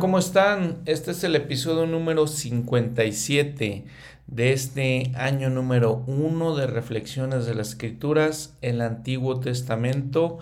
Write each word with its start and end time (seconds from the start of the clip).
¿cómo 0.00 0.18
están? 0.18 0.78
Este 0.86 1.10
es 1.10 1.24
el 1.24 1.34
episodio 1.34 1.86
número 1.86 2.28
57 2.28 3.84
de 4.28 4.52
este 4.52 5.10
año 5.16 5.50
número 5.50 6.04
1 6.06 6.56
de 6.56 6.66
Reflexiones 6.68 7.46
de 7.46 7.54
las 7.54 7.70
Escrituras, 7.70 8.56
el 8.60 8.80
Antiguo 8.80 9.40
Testamento. 9.40 10.38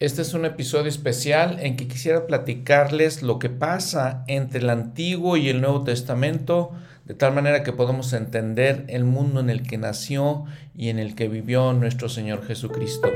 Este 0.00 0.22
es 0.22 0.34
un 0.34 0.44
episodio 0.44 0.88
especial 0.88 1.58
en 1.60 1.76
que 1.76 1.86
quisiera 1.86 2.26
platicarles 2.26 3.22
lo 3.22 3.38
que 3.38 3.50
pasa 3.50 4.24
entre 4.26 4.60
el 4.60 4.70
Antiguo 4.70 5.36
y 5.36 5.48
el 5.48 5.60
Nuevo 5.60 5.84
Testamento, 5.84 6.72
de 7.04 7.14
tal 7.14 7.34
manera 7.34 7.62
que 7.62 7.72
podamos 7.72 8.12
entender 8.12 8.84
el 8.88 9.04
mundo 9.04 9.40
en 9.40 9.50
el 9.50 9.62
que 9.62 9.78
nació 9.78 10.44
y 10.74 10.88
en 10.88 10.98
el 10.98 11.14
que 11.14 11.28
vivió 11.28 11.72
nuestro 11.72 12.08
Señor 12.08 12.44
Jesucristo. 12.44 13.08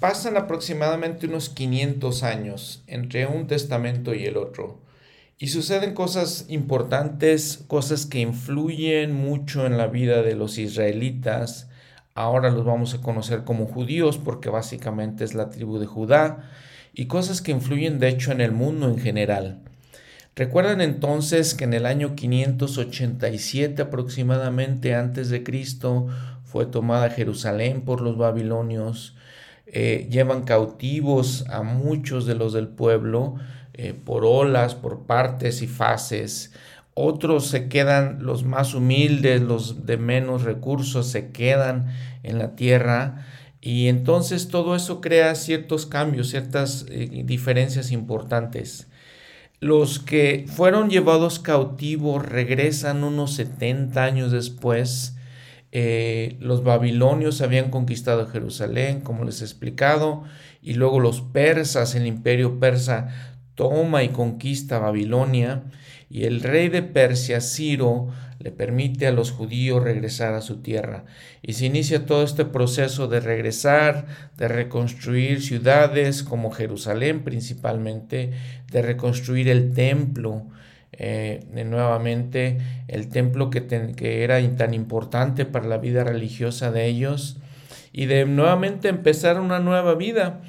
Pasan 0.00 0.36
aproximadamente 0.36 1.26
unos 1.26 1.48
500 1.48 2.22
años 2.22 2.82
entre 2.86 3.26
un 3.26 3.46
testamento 3.46 4.14
y 4.14 4.24
el 4.24 4.36
otro. 4.36 4.80
Y 5.38 5.48
suceden 5.48 5.92
cosas 5.92 6.46
importantes, 6.48 7.64
cosas 7.66 8.06
que 8.06 8.20
influyen 8.20 9.12
mucho 9.12 9.66
en 9.66 9.76
la 9.76 9.86
vida 9.86 10.22
de 10.22 10.34
los 10.34 10.56
israelitas. 10.56 11.68
Ahora 12.14 12.50
los 12.50 12.64
vamos 12.64 12.94
a 12.94 13.02
conocer 13.02 13.44
como 13.44 13.66
judíos 13.66 14.16
porque 14.16 14.48
básicamente 14.48 15.24
es 15.24 15.34
la 15.34 15.50
tribu 15.50 15.78
de 15.78 15.86
Judá. 15.86 16.50
Y 16.94 17.06
cosas 17.06 17.42
que 17.42 17.52
influyen 17.52 17.98
de 17.98 18.08
hecho 18.08 18.32
en 18.32 18.40
el 18.40 18.52
mundo 18.52 18.88
en 18.88 18.98
general. 18.98 19.60
Recuerdan 20.34 20.82
entonces 20.82 21.54
que 21.54 21.64
en 21.64 21.72
el 21.72 21.86
año 21.86 22.14
587 22.14 23.80
aproximadamente 23.80 24.94
antes 24.94 25.30
de 25.30 25.42
Cristo 25.42 26.08
fue 26.44 26.66
tomada 26.66 27.08
Jerusalén 27.10 27.82
por 27.82 28.00
los 28.00 28.16
babilonios, 28.18 29.16
eh, 29.66 30.06
llevan 30.10 30.44
cautivos 30.44 31.44
a 31.48 31.62
muchos 31.62 32.24
de 32.24 32.36
los 32.36 32.52
del 32.52 32.68
pueblo 32.68 33.34
eh, 33.74 33.92
por 33.92 34.24
olas, 34.24 34.74
por 34.74 35.06
partes 35.06 35.60
y 35.60 35.66
fases. 35.66 36.52
Otros 36.94 37.48
se 37.48 37.68
quedan, 37.68 38.24
los 38.24 38.44
más 38.44 38.74
humildes, 38.74 39.42
los 39.42 39.84
de 39.84 39.96
menos 39.96 40.44
recursos, 40.44 41.08
se 41.08 41.30
quedan 41.30 41.86
en 42.22 42.38
la 42.38 42.54
tierra. 42.54 43.26
Y 43.60 43.88
entonces 43.88 44.48
todo 44.48 44.76
eso 44.76 45.00
crea 45.00 45.34
ciertos 45.34 45.84
cambios, 45.84 46.30
ciertas 46.30 46.86
eh, 46.88 47.22
diferencias 47.24 47.90
importantes. 47.90 48.86
Los 49.58 49.98
que 49.98 50.46
fueron 50.48 50.90
llevados 50.90 51.38
cautivos 51.38 52.24
regresan 52.24 53.02
unos 53.02 53.34
70 53.34 54.04
años 54.04 54.30
después 54.30 55.15
eh, 55.78 56.38
los 56.40 56.64
babilonios 56.64 57.42
habían 57.42 57.70
conquistado 57.70 58.26
Jerusalén, 58.28 59.02
como 59.02 59.24
les 59.24 59.42
he 59.42 59.44
explicado, 59.44 60.24
y 60.62 60.72
luego 60.72 61.00
los 61.00 61.20
persas, 61.20 61.94
el 61.94 62.06
imperio 62.06 62.58
persa, 62.58 63.34
toma 63.56 64.02
y 64.02 64.08
conquista 64.08 64.78
Babilonia, 64.78 65.64
y 66.08 66.24
el 66.24 66.40
rey 66.40 66.70
de 66.70 66.80
Persia, 66.80 67.42
Ciro, 67.42 68.08
le 68.38 68.52
permite 68.52 69.06
a 69.06 69.12
los 69.12 69.32
judíos 69.32 69.82
regresar 69.82 70.32
a 70.32 70.40
su 70.40 70.62
tierra. 70.62 71.04
Y 71.42 71.52
se 71.52 71.66
inicia 71.66 72.06
todo 72.06 72.22
este 72.22 72.46
proceso 72.46 73.06
de 73.06 73.20
regresar, 73.20 74.06
de 74.38 74.48
reconstruir 74.48 75.42
ciudades 75.42 76.22
como 76.22 76.52
Jerusalén 76.52 77.22
principalmente, 77.22 78.30
de 78.72 78.80
reconstruir 78.80 79.50
el 79.50 79.74
templo, 79.74 80.46
eh, 80.98 81.44
nuevamente 81.52 82.58
el 82.88 83.08
templo 83.08 83.50
que, 83.50 83.66
que, 83.66 84.24
era 84.24 84.40
tan 84.56 84.72
importante 84.72 85.44
para 85.44 85.66
la 85.66 85.76
vida 85.76 86.04
religiosa 86.04 86.70
de 86.70 86.86
ellos 86.86 87.38
y 87.92 88.06
de 88.06 88.24
nuevamente 88.24 88.88
empezar 88.88 89.38
una 89.40 89.58
nueva 89.58 89.94
vida. 89.94 90.40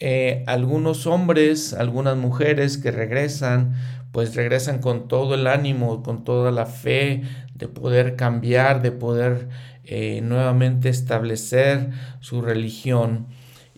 Eh, 0.00 0.42
algunos 0.48 1.06
hombres, 1.06 1.74
algunas 1.74 2.16
mujeres 2.16 2.76
que 2.76 2.90
regresan, 2.90 3.74
pues 4.10 4.34
regresan 4.34 4.80
con 4.80 5.06
todo 5.06 5.36
el 5.36 5.46
ánimo, 5.46 6.02
con 6.02 6.24
toda 6.24 6.50
la 6.50 6.66
fe 6.66 7.22
de 7.54 7.68
poder 7.68 8.16
cambiar, 8.16 8.82
de 8.82 8.90
poder 8.90 9.48
eh, 9.84 10.20
nuevamente 10.22 10.88
establecer 10.88 11.90
su 12.18 12.42
religión. 12.42 13.28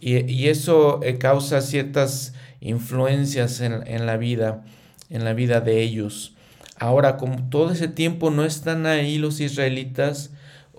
Y, 0.01 0.31
y 0.31 0.49
eso 0.49 1.01
causa 1.19 1.61
ciertas 1.61 2.33
influencias 2.61 3.61
en, 3.61 3.87
en 3.87 4.07
la 4.07 4.17
vida 4.17 4.65
en 5.11 5.25
la 5.25 5.33
vida 5.33 5.61
de 5.61 5.83
ellos. 5.83 6.35
Ahora, 6.79 7.17
como 7.17 7.49
todo 7.49 7.73
ese 7.73 7.89
tiempo 7.89 8.31
no 8.31 8.45
están 8.45 8.87
ahí 8.87 9.19
los 9.19 9.41
israelitas, 9.41 10.31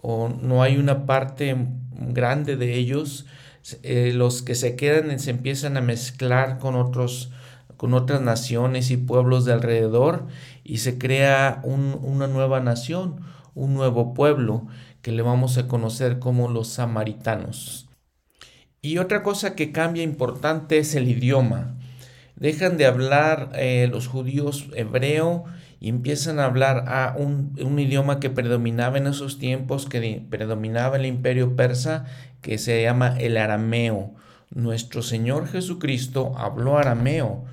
o 0.01 0.29
no 0.29 0.61
hay 0.61 0.77
una 0.77 1.05
parte 1.05 1.55
grande 1.91 2.55
de 2.55 2.75
ellos, 2.75 3.25
eh, 3.83 4.11
los 4.13 4.43
que 4.43 4.55
se 4.55 4.75
quedan 4.75 5.19
se 5.19 5.31
empiezan 5.31 5.75
a 5.75 5.81
mezclar 5.81 6.59
con 6.59 6.75
otros 6.75 7.31
con 7.75 7.93
otras 7.93 8.21
naciones 8.21 8.89
y 8.89 8.97
pueblos 8.97 9.45
de 9.45 9.53
alrededor 9.53 10.25
y 10.63 10.79
se 10.79 10.97
crea 10.97 11.61
una 11.63 12.27
nueva 12.27 12.59
nación, 12.59 13.21
un 13.53 13.75
nuevo 13.75 14.15
pueblo 14.15 14.65
que 15.03 15.11
le 15.11 15.21
vamos 15.21 15.59
a 15.59 15.67
conocer 15.67 16.17
como 16.17 16.47
los 16.47 16.69
samaritanos. 16.69 17.88
Y 18.81 18.97
otra 18.97 19.21
cosa 19.21 19.53
que 19.53 19.71
cambia 19.71 20.01
importante 20.01 20.79
es 20.79 20.95
el 20.95 21.07
idioma 21.07 21.76
dejan 22.37 22.77
de 22.77 22.85
hablar 22.85 23.49
eh, 23.55 23.87
los 23.91 24.07
judíos 24.07 24.67
hebreo 24.75 25.45
y 25.79 25.89
empiezan 25.89 26.39
a 26.39 26.45
hablar 26.45 26.85
a 26.87 27.15
un, 27.17 27.79
idioma 27.79 28.19
que 28.19 28.29
predominaba 28.29 28.97
en 28.97 29.07
esos 29.07 29.37
tiempos, 29.37 29.85
que 29.85 30.23
predominaba 30.29 30.97
el 30.97 31.05
imperio 31.05 31.55
persa, 31.55 32.05
que 32.41 32.57
se 32.57 32.81
llama 32.81 33.15
el 33.19 33.37
arameo. 33.37 34.13
Nuestro 34.49 35.01
Señor 35.01 35.47
Jesucristo 35.47 36.33
habló 36.37 36.77
arameo. 36.77 37.45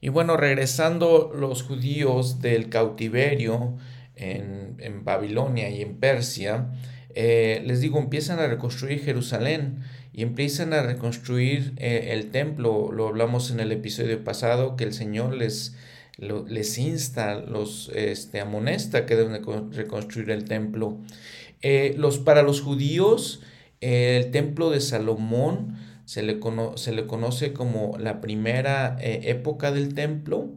Y 0.00 0.08
bueno, 0.08 0.36
regresando 0.36 1.32
los 1.34 1.62
judíos 1.62 2.40
del 2.40 2.70
cautiverio 2.70 3.76
en, 4.16 5.04
Babilonia 5.04 5.68
y 5.68 5.82
en 5.82 5.96
Persia, 5.96 6.68
eh, 7.14 7.62
les 7.66 7.80
digo, 7.80 7.98
empiezan 7.98 8.38
a 8.38 8.46
reconstruir 8.46 9.02
Jerusalén 9.02 9.82
y 10.12 10.22
empiezan 10.22 10.72
a 10.72 10.82
reconstruir 10.82 11.72
eh, 11.76 12.08
el 12.12 12.30
templo. 12.30 12.90
Lo 12.92 13.08
hablamos 13.08 13.50
en 13.50 13.60
el 13.60 13.72
episodio 13.72 14.22
pasado, 14.24 14.76
que 14.76 14.84
el 14.84 14.92
Señor 14.92 15.34
les, 15.34 15.76
les 16.18 16.78
insta, 16.78 17.36
los 17.36 17.90
este, 17.94 18.40
amonesta 18.40 19.06
que 19.06 19.16
deben 19.16 19.72
reconstruir 19.72 20.30
el 20.30 20.44
templo. 20.44 20.98
Eh, 21.62 21.94
los, 21.96 22.18
para 22.18 22.42
los 22.42 22.60
judíos, 22.60 23.42
el 23.80 24.30
templo 24.30 24.70
de 24.70 24.80
Salomón 24.80 25.76
se 26.04 26.22
le, 26.22 26.40
se 26.74 26.92
le 26.92 27.06
conoce 27.06 27.52
como 27.52 27.96
la 27.98 28.20
primera 28.20 28.96
eh, 29.00 29.20
época 29.24 29.70
del 29.70 29.94
templo. 29.94 30.48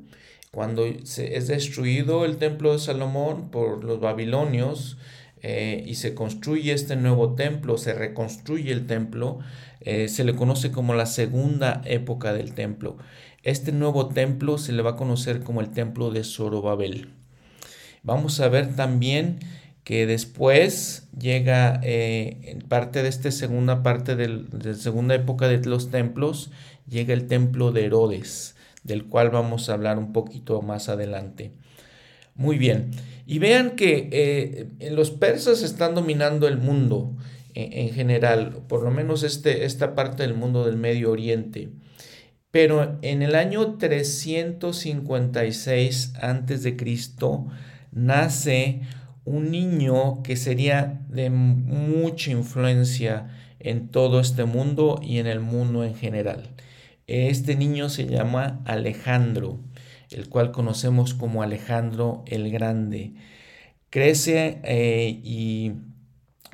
Cuando 0.52 0.85
se, 1.03 1.38
es 1.38 1.47
destruido 1.47 2.25
el 2.25 2.38
templo 2.38 2.74
de 2.74 2.80
Salomón 2.80 3.50
por 3.50 3.84
los 3.84 4.00
babilonios, 4.00 4.97
eh, 5.46 5.84
y 5.86 5.96
se 5.96 6.16
construye 6.16 6.72
este 6.72 6.96
nuevo 6.96 7.36
templo, 7.36 7.78
se 7.78 7.94
reconstruye 7.94 8.72
el 8.72 8.88
templo, 8.88 9.40
eh, 9.81 10.08
se 10.08 10.24
le 10.24 10.36
conoce 10.36 10.72
como 10.72 10.96
la 10.96 11.06
segunda 11.06 11.82
época 11.84 12.32
del 12.32 12.53
templo. 12.53 12.97
Este 13.44 13.73
nuevo 13.73 14.08
templo 14.08 14.58
se 14.58 14.72
le 14.72 14.82
va 14.82 14.91
a 14.91 14.96
conocer 14.96 15.41
como 15.41 15.59
el 15.59 15.72
templo 15.72 16.12
de 16.12 16.23
Zorobabel. 16.23 17.09
Vamos 18.03 18.40
a 18.40 18.47
ver 18.47 18.73
también 18.76 19.40
que 19.84 20.06
después 20.06 21.09
llega 21.20 21.82
eh, 21.84 22.59
parte 22.70 23.03
de 23.03 23.09
esta 23.09 23.29
segunda 23.29 23.84
parte 23.84 24.16
de 24.16 24.29
la 24.29 24.73
segunda 24.76 25.14
época 25.14 25.50
de 25.50 25.58
los 25.66 25.91
templos, 25.91 26.52
llega 26.88 27.14
el 27.14 27.28
templo 27.28 27.73
de 27.73 27.85
Herodes, 27.85 28.56
del 28.84 29.06
cual 29.06 29.29
vamos 29.29 29.67
a 29.67 29.73
hablar 29.73 29.97
un 29.97 30.14
poquito 30.14 30.62
más 30.62 30.88
adelante. 30.88 31.52
Muy 32.35 32.58
bien. 32.58 32.91
Y 33.26 33.40
vean 33.40 33.72
que 33.72 34.09
eh, 34.12 34.68
los 34.91 35.12
persas 35.12 35.62
están 35.62 35.96
dominando 35.96 36.47
el 36.47 36.58
mundo 36.58 37.16
en, 37.56 37.94
general, 37.94 38.64
por 38.68 38.84
lo 38.84 38.91
menos 38.91 39.24
este, 39.24 39.66
esta 39.66 39.96
parte 39.96 40.24
del 40.24 40.34
mundo 40.34 40.66
del 40.66 40.76
Medio 40.78 41.12
Oriente. 41.12 41.70
Pero 42.52 42.97
en 43.02 43.22
el 43.22 43.35
año 43.35 43.78
356 43.78 46.14
a.C. 46.20 46.78
nace 47.91 48.82
un 49.26 49.52
niño 49.52 50.24
que 50.24 50.36
sería 50.36 51.02
de 51.09 51.29
mucha 51.29 52.32
influencia 52.32 53.29
en 53.59 53.88
todo 53.88 54.20
este 54.20 54.44
mundo 54.46 55.00
y 55.02 55.20
en 55.20 55.28
el 55.28 55.40
mundo 55.40 55.84
en 55.84 55.94
general. 55.96 56.50
Este 57.08 57.56
niño 57.56 57.90
se 57.90 58.08
llama 58.08 58.62
Alejandro 58.66 59.59
el 60.14 60.30
cual 60.30 60.52
conocemos 60.52 61.14
como 61.14 61.44
Alejandro 61.44 62.24
el 62.28 62.52
Grande. 62.52 63.14
Crece 63.90 64.60
eh, 64.64 65.20
y 65.24 65.74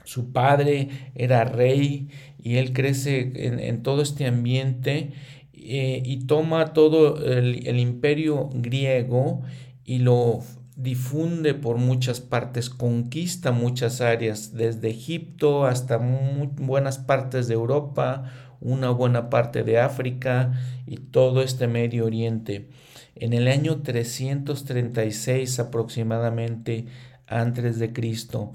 su 0.03 0.31
padre 0.31 0.89
era 1.15 1.43
rey 1.43 2.09
y 2.41 2.55
él 2.55 2.73
crece 2.73 3.31
en, 3.35 3.83
todo 3.83 4.01
este 4.01 4.25
ambiente 4.25 5.11
eh, 5.53 6.01
y 6.03 6.25
toma 6.25 6.73
todo 6.73 7.23
el, 7.23 7.79
imperio 7.79 8.49
griego 8.53 9.41
y 9.85 9.99
lo 9.99 10.39
difunde 10.75 11.53
por 11.53 11.77
muchas 11.77 12.21
partes, 12.21 12.69
conquista 12.69 13.51
muchas 13.51 14.01
áreas, 14.01 14.53
desde 14.53 14.89
Egipto 14.89 15.65
hasta 15.65 15.97
buenas 15.97 16.97
partes 16.97 17.47
de 17.47 17.53
Europa, 17.53 18.31
una 18.61 18.89
buena 18.89 19.29
parte 19.29 19.63
de 19.63 19.79
África 19.79 20.53
y 20.87 20.97
todo 20.97 21.41
este 21.41 21.67
Medio 21.67 22.05
Oriente. 22.05 22.69
En 23.19 23.33
el 23.33 23.47
año 23.47 23.81
336 23.81 25.59
aproximadamente 25.59 26.87
antes 27.27 27.79
de 27.79 27.93
Cristo. 27.93 28.51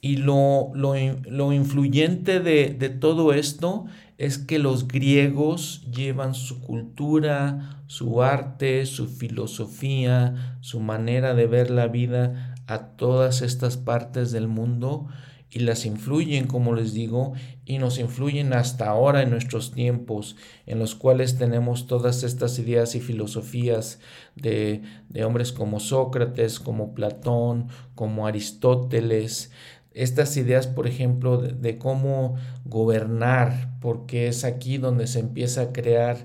Y 0.00 0.16
lo, 0.16 0.70
lo, 0.74 1.52
influyente 1.52 2.40
de, 2.40 2.74
de 2.78 2.88
todo 2.90 3.32
esto 3.32 3.86
es 4.18 4.38
que 4.38 4.58
los 4.58 4.88
griegos 4.88 5.86
llevan 5.90 6.34
su 6.34 6.60
cultura, 6.60 7.82
su 7.86 8.22
arte, 8.22 8.86
su 8.86 9.08
filosofía, 9.08 10.58
su 10.60 10.80
manera 10.80 11.34
de 11.34 11.46
ver 11.46 11.70
la 11.70 11.86
vida 11.88 12.54
a 12.66 12.78
todas 12.96 13.42
estas 13.42 13.76
partes 13.76 14.32
del 14.32 14.48
mundo 14.48 15.08
y 15.50 15.60
las 15.60 15.86
influyen, 15.86 16.46
como 16.46 16.74
les 16.74 16.92
digo, 16.92 17.32
y 17.64 17.78
nos 17.78 17.98
influyen 17.98 18.52
hasta 18.52 18.88
ahora 18.88 19.22
en 19.22 19.30
nuestros 19.30 19.72
tiempos, 19.72 20.36
en 20.66 20.78
los 20.78 20.94
cuales 20.94 21.38
tenemos 21.38 21.86
todas 21.86 22.24
estas 22.24 22.58
ideas 22.58 22.94
y 22.94 23.00
filosofías 23.00 24.00
de, 24.34 24.82
de 25.08 25.24
hombres 25.24 25.52
como 25.52 25.80
Sócrates, 25.80 26.60
como 26.60 26.94
Platón, 26.94 27.68
como 27.94 28.26
Aristóteles, 28.26 29.50
estas 29.96 30.36
ideas, 30.36 30.66
por 30.66 30.86
ejemplo, 30.86 31.38
de, 31.38 31.78
cómo 31.78 32.36
gobernar, 32.66 33.70
porque 33.80 34.28
es 34.28 34.44
aquí 34.44 34.76
donde 34.76 35.06
se 35.06 35.20
empieza 35.20 35.62
a 35.62 35.72
crear 35.72 36.18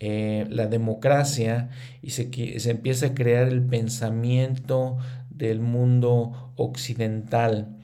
eh, 0.00 0.44
la 0.50 0.66
democracia 0.66 1.70
y 2.02 2.10
se, 2.10 2.28
se 2.58 2.70
empieza 2.70 3.06
a 3.06 3.14
crear 3.14 3.46
el 3.46 3.62
pensamiento 3.64 4.98
del 5.30 5.60
mundo 5.60 6.52
occidental. 6.56 7.76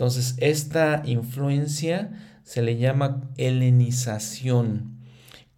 Entonces, 0.00 0.36
esta 0.38 1.02
influencia 1.04 2.10
se 2.42 2.62
le 2.62 2.78
llama 2.78 3.20
helenización. 3.36 4.96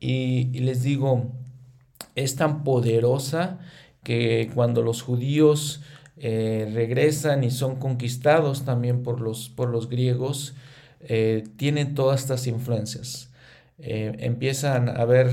Y, 0.01 0.47
les 0.59 0.83
digo, 0.83 1.31
es 2.17 2.35
tan 2.35 2.65
poderosa 2.65 3.61
que 4.03 4.51
cuando 4.53 4.83
los 4.83 5.01
judíos 5.01 5.83
eh, 6.17 6.69
regresan 6.75 7.45
y 7.45 7.53
son 7.53 7.77
conquistados 7.77 8.65
también 8.65 9.05
por 9.05 9.21
los, 9.21 9.49
por 9.49 9.69
los 9.69 9.89
griegos, 9.89 10.55
eh, 11.03 11.45
tienen 11.55 11.95
todas 11.95 12.23
estas 12.23 12.49
influencias. 12.49 13.31
Eh, 13.79 14.17
empiezan 14.19 14.89
a 14.89 15.03
haber 15.03 15.31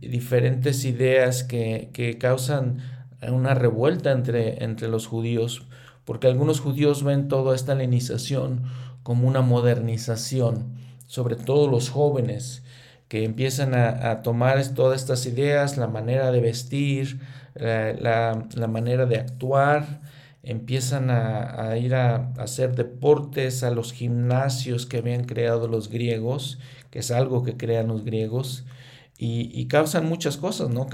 diferentes 0.00 0.86
ideas 0.86 1.44
que, 1.44 1.90
que, 1.92 2.16
causan 2.16 2.78
una 3.28 3.52
revuelta 3.52 4.10
entre, 4.10 4.64
entre 4.64 4.88
los 4.88 5.06
judíos, 5.06 5.66
porque 6.04 6.26
algunos 6.26 6.60
judíos 6.60 7.04
ven 7.04 7.28
toda 7.28 7.54
esta 7.54 7.72
helenización 7.72 8.64
como 9.02 9.28
una 9.28 9.40
modernización, 9.40 10.74
sobre 11.06 11.36
todo 11.36 11.68
los 11.68 11.90
jóvenes, 11.90 12.62
que 13.08 13.24
empiezan 13.24 13.74
a, 13.74 14.10
a 14.10 14.22
tomar 14.22 14.66
todas 14.74 15.00
estas 15.00 15.26
ideas, 15.26 15.76
la 15.76 15.86
manera 15.86 16.32
de 16.32 16.40
vestir, 16.40 17.20
la, 17.54 18.68
manera 18.68 19.06
de 19.06 19.16
actuar, 19.18 20.00
empiezan 20.42 21.10
a, 21.10 21.76
ir 21.76 21.94
a, 21.94 22.32
hacer 22.38 22.74
deportes 22.74 23.62
a 23.62 23.70
los 23.70 23.92
gimnasios 23.92 24.86
que 24.86 24.98
habían 24.98 25.24
creado 25.24 25.68
los 25.68 25.88
griegos, 25.88 26.58
que 26.90 27.00
es 27.00 27.10
algo 27.10 27.42
que 27.42 27.56
crean 27.56 27.88
los 27.88 28.04
griegos, 28.04 28.64
y, 29.24 29.66
causan 29.66 30.08
muchas 30.08 30.36
cosas, 30.36 30.70
¿no? 30.70 30.88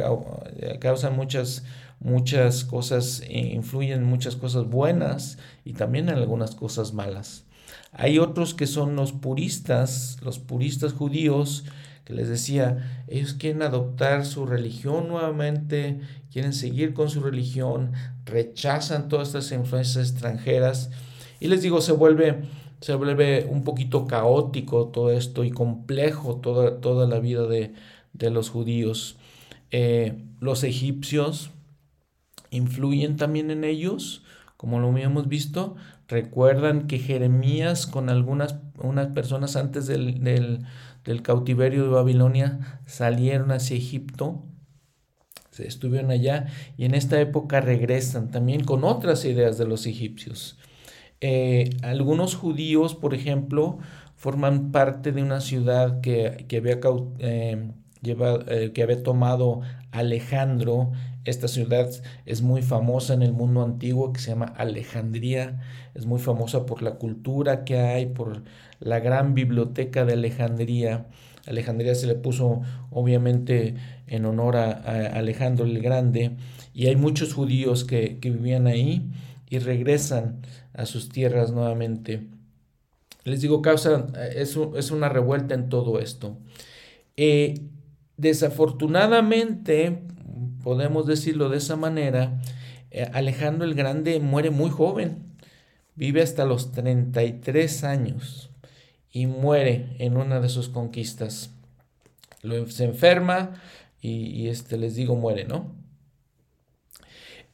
Causan 0.81 1.17
muchas, 1.17 1.65
muchas 2.01 2.65
cosas, 2.65 3.23
e 3.27 3.39
influyen 3.55 4.05
muchas 4.05 4.37
cosas 4.37 4.67
buenas 4.67 5.39
y 5.65 5.73
también 5.73 6.09
en 6.09 6.17
algunas 6.17 6.55
cosas 6.55 6.93
malas. 6.93 7.45
Hay 7.93 8.19
otros 8.19 8.55
que 8.55 8.67
son 8.67 8.97
los 8.97 9.13
puristas, 9.13 10.19
los 10.23 10.39
puristas 10.39 10.93
judíos, 10.93 11.65
que 12.05 12.15
les 12.15 12.29
decía, 12.29 13.05
ellos 13.09 13.35
quieren 13.35 13.63
adoptar 13.63 14.25
su 14.25 14.47
religión 14.47 15.09
nuevamente, 15.09 16.01
quieren 16.33 16.55
seguir 16.55 16.95
con 16.95 17.11
su 17.11 17.21
religión, 17.21 17.93
rechazan 18.25 19.09
todas 19.09 19.29
estas 19.29 19.53
influencias 19.53 20.11
extranjeras 20.11 20.91
y 21.41 21.49
les 21.49 21.63
digo, 21.63 21.81
se 21.81 21.93
vuelve, 21.93 22.43
se 22.81 22.95
vuelve 22.95 23.47
un 23.49 23.63
poquito 23.63 24.07
caótico 24.07 24.89
todo 24.89 25.11
esto 25.11 25.45
y 25.45 25.51
complejo 25.51 26.37
toda, 26.37 26.81
toda 26.81 27.07
la 27.07 27.21
vida 27.21 27.47
de, 27.47 27.75
los 28.31 28.51
judíos. 28.51 29.17
Eh, 29.71 30.25
los 30.41 30.65
egipcios 30.65 31.51
influyen 32.51 33.17
también 33.17 33.51
en 33.51 33.65
ellos, 33.65 34.23
como 34.57 34.81
lo 34.81 34.91
habíamos 34.91 35.29
visto. 35.29 35.77
Recuerdan 36.09 36.87
que 36.87 36.99
Jeremías 36.99 37.87
con 37.87 38.09
algunas 38.09 38.57
unas 38.81 39.09
personas 39.09 39.57
antes 39.57 39.87
del 39.87 40.65
del 41.09 41.23
cautiverio 41.23 41.85
de 41.85 41.89
Babilonia 41.89 42.83
salieron 42.85 43.51
hacia 43.51 43.79
Egipto, 43.79 44.43
se 45.51 45.67
estuvieron 45.67 46.11
allá 46.11 46.49
y 46.77 46.85
en 46.85 46.95
esta 46.95 47.19
época 47.19 47.63
regresan 47.63 48.31
también 48.31 48.63
con 48.63 48.85
otras 48.85 49.25
ideas 49.25 49.57
de 49.57 49.67
los 49.67 49.87
egipcios. 49.87 50.59
Eh, 51.23 51.71
algunos 51.83 52.37
judíos, 52.37 52.95
por 52.95 53.15
ejemplo, 53.15 53.79
forman 54.17 54.71
parte 54.71 55.11
de 55.11 55.23
una 55.23 55.41
ciudad 55.41 56.03
que, 56.03 56.47
había, 56.57 56.79
eh, 57.21 57.73
eh, 58.03 58.73
que 58.75 58.83
había 58.83 59.03
tomado 59.03 59.61
Alejandro. 59.91 60.93
Esta 61.25 61.49
ciudad 61.49 61.91
es 62.27 62.43
muy 62.43 62.63
famosa 62.63 63.15
en 63.15 63.23
el 63.23 63.33
mundo 63.33 63.63
antiguo, 63.63 64.13
que 64.13 64.21
se 64.21 64.31
llama 64.31 64.55
Alejandría. 64.57 65.61
Es 65.95 66.07
muy 66.07 66.21
famosa 66.21 66.65
por 66.67 66.83
la 66.83 66.93
cultura 66.93 67.65
que 67.65 67.79
hay, 67.79 68.07
por 68.07 68.43
la 68.81 69.01
gran 69.01 69.35
biblioteca 69.35 70.05
de 70.05 70.15
Alejandría. 70.15 71.07
Alejandría 71.47 71.95
se 71.95 72.07
le 72.07 72.15
puso 72.15 72.61
obviamente 72.91 73.75
en 74.07 74.27
honor 74.27 74.57
a, 74.57 74.71
Alejandro 75.19 75.65
el 75.65 75.81
Grande 75.81 76.33
y 76.75 76.87
hay 76.87 76.97
muchos 76.97 77.35
judíos 77.35 77.85
que, 77.85 78.19
vivían 78.21 78.67
ahí 78.67 79.11
y 79.49 79.59
regresan 79.59 80.43
a 80.75 80.87
sus 80.87 81.09
tierras 81.09 81.53
nuevamente. 81.53 82.29
Les 83.25 83.41
digo, 83.41 83.63
causa, 83.63 84.07
es, 84.35 84.59
es 84.77 84.91
una 84.91 85.09
revuelta 85.09 85.55
en 85.55 85.69
todo 85.69 86.01
esto. 86.01 86.39
Eh, 87.17 87.61
desafortunadamente, 88.19 90.03
podemos 90.63 91.07
decirlo 91.07 91.49
de 91.49 91.57
esa 91.57 91.77
manera, 91.77 92.43
eh, 92.91 93.09
Alejandro 93.15 93.65
el 93.65 93.75
Grande 93.75 94.21
muere 94.21 94.51
muy 94.51 94.69
joven, 94.69 95.37
vive 95.95 96.21
hasta 96.21 96.45
los 96.45 96.73
33 96.73 97.85
años 97.85 98.51
y 99.11 99.27
muere 99.27 99.97
en 99.99 100.17
una 100.17 100.41
de 100.41 100.51
sus 100.51 100.69
conquistas. 100.69 101.55
se 102.69 102.85
enferma 102.85 103.55
y, 104.01 104.49
este, 104.49 104.77
les 104.77 104.95
digo, 104.95 105.17
muere, 105.17 105.45
¿no? 105.45 105.75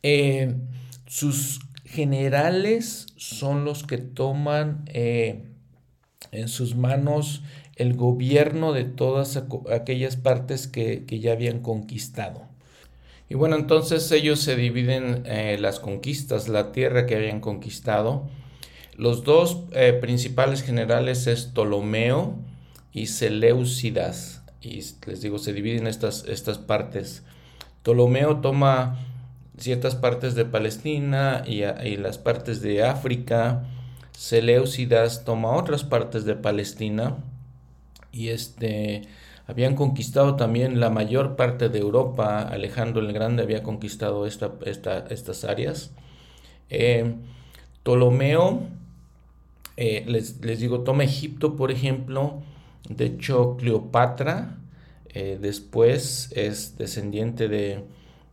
Eh, 0.03 0.55
sus 1.07 1.61
generales 1.85 3.07
son 3.17 3.65
los 3.65 3.83
que 3.85 3.99
toman 3.99 4.85
eh, 4.89 5.54
en 6.35 6.49
sus 6.49 6.77
manos 6.77 7.43
el 7.77 7.95
gobierno 7.95 8.73
de 8.73 8.85
todas 8.85 9.43
aquellas 9.73 10.17
partes 10.17 10.69
que, 10.69 11.05
ya 11.09 11.33
habían 11.33 11.61
conquistado. 11.61 12.43
Y 13.29 13.35
bueno, 13.35 13.57
entonces 13.57 14.11
ellos 14.13 14.41
se 14.41 14.55
dividen 14.55 15.23
eh, 15.27 15.57
las 15.59 15.81
conquistas, 15.81 16.49
la 16.49 16.73
tierra 16.73 17.07
que 17.07 17.17
habían 17.17 17.41
conquistado 17.41 18.29
los 18.97 19.25
dos 19.25 19.65
eh, 19.73 19.93
principales 19.93 20.63
generales 20.63 21.27
es 21.27 21.47
Ptolomeo 21.47 22.37
y 22.93 23.07
Seleucidas. 23.07 24.43
Y 24.61 24.83
les 25.07 25.21
digo, 25.21 25.39
se 25.39 25.53
dividen 25.53 25.87
estas, 25.87 26.25
estas 26.29 26.59
partes. 26.59 27.25
Ptolomeo 27.83 28.41
toma 28.41 29.05
ciertas 29.59 29.97
partes 29.97 30.35
de 30.35 30.45
Palestina 30.45 31.43
y, 31.47 31.97
las 31.97 32.19
partes 32.19 32.63
de 32.63 32.85
África. 32.85 33.65
Seleucidas 34.17 35.25
toma 35.25 35.57
otras 35.57 35.85
partes 35.85 36.25
de 36.25 36.35
Palestina. 36.35 37.17
Y 38.13 38.29
este 38.29 39.03
habían 39.47 39.75
conquistado 39.75 40.37
también 40.37 40.81
la 40.81 40.91
mayor 40.91 41.37
parte 41.37 41.69
de 41.69 41.79
Europa. 41.81 42.41
Alejandro 42.41 43.03
el 43.03 43.13
Grande 43.13 43.43
había 43.43 43.63
conquistado 43.63 44.27
esta, 44.27 44.53
estas 44.65 45.45
áreas. 45.45 45.91
Eh, 46.71 47.15
Ptolomeo 47.83 48.63
eh, 49.77 50.05
les, 50.07 50.41
digo, 50.41 50.81
toma 50.81 51.05
Egipto, 51.05 51.57
por 51.57 51.71
ejemplo. 51.71 52.43
De 52.89 53.07
hecho, 53.07 53.57
Cleopatra 53.57 54.59
eh, 55.09 55.39
después 55.41 56.31
es 56.35 56.77
descendiente 56.77 57.49
de, 57.49 57.85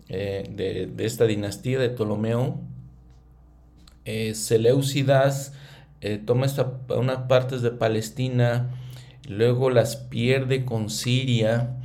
eh, 0.09 0.50
de, 0.95 1.05
esta 1.05 1.25
dinastía 1.25 1.79
de 1.79 1.89
Ptolomeo. 1.89 2.59
Seleucidas 4.33 5.53
toma 6.25 6.46
esta, 6.48 6.79
unas 6.98 7.27
partes 7.27 7.62
de 7.62 7.72
Palestina, 7.72 8.70
luego 9.27 9.70
las 9.70 9.96
pierde 9.96 10.65
con 10.65 10.89
Siria 10.89 11.77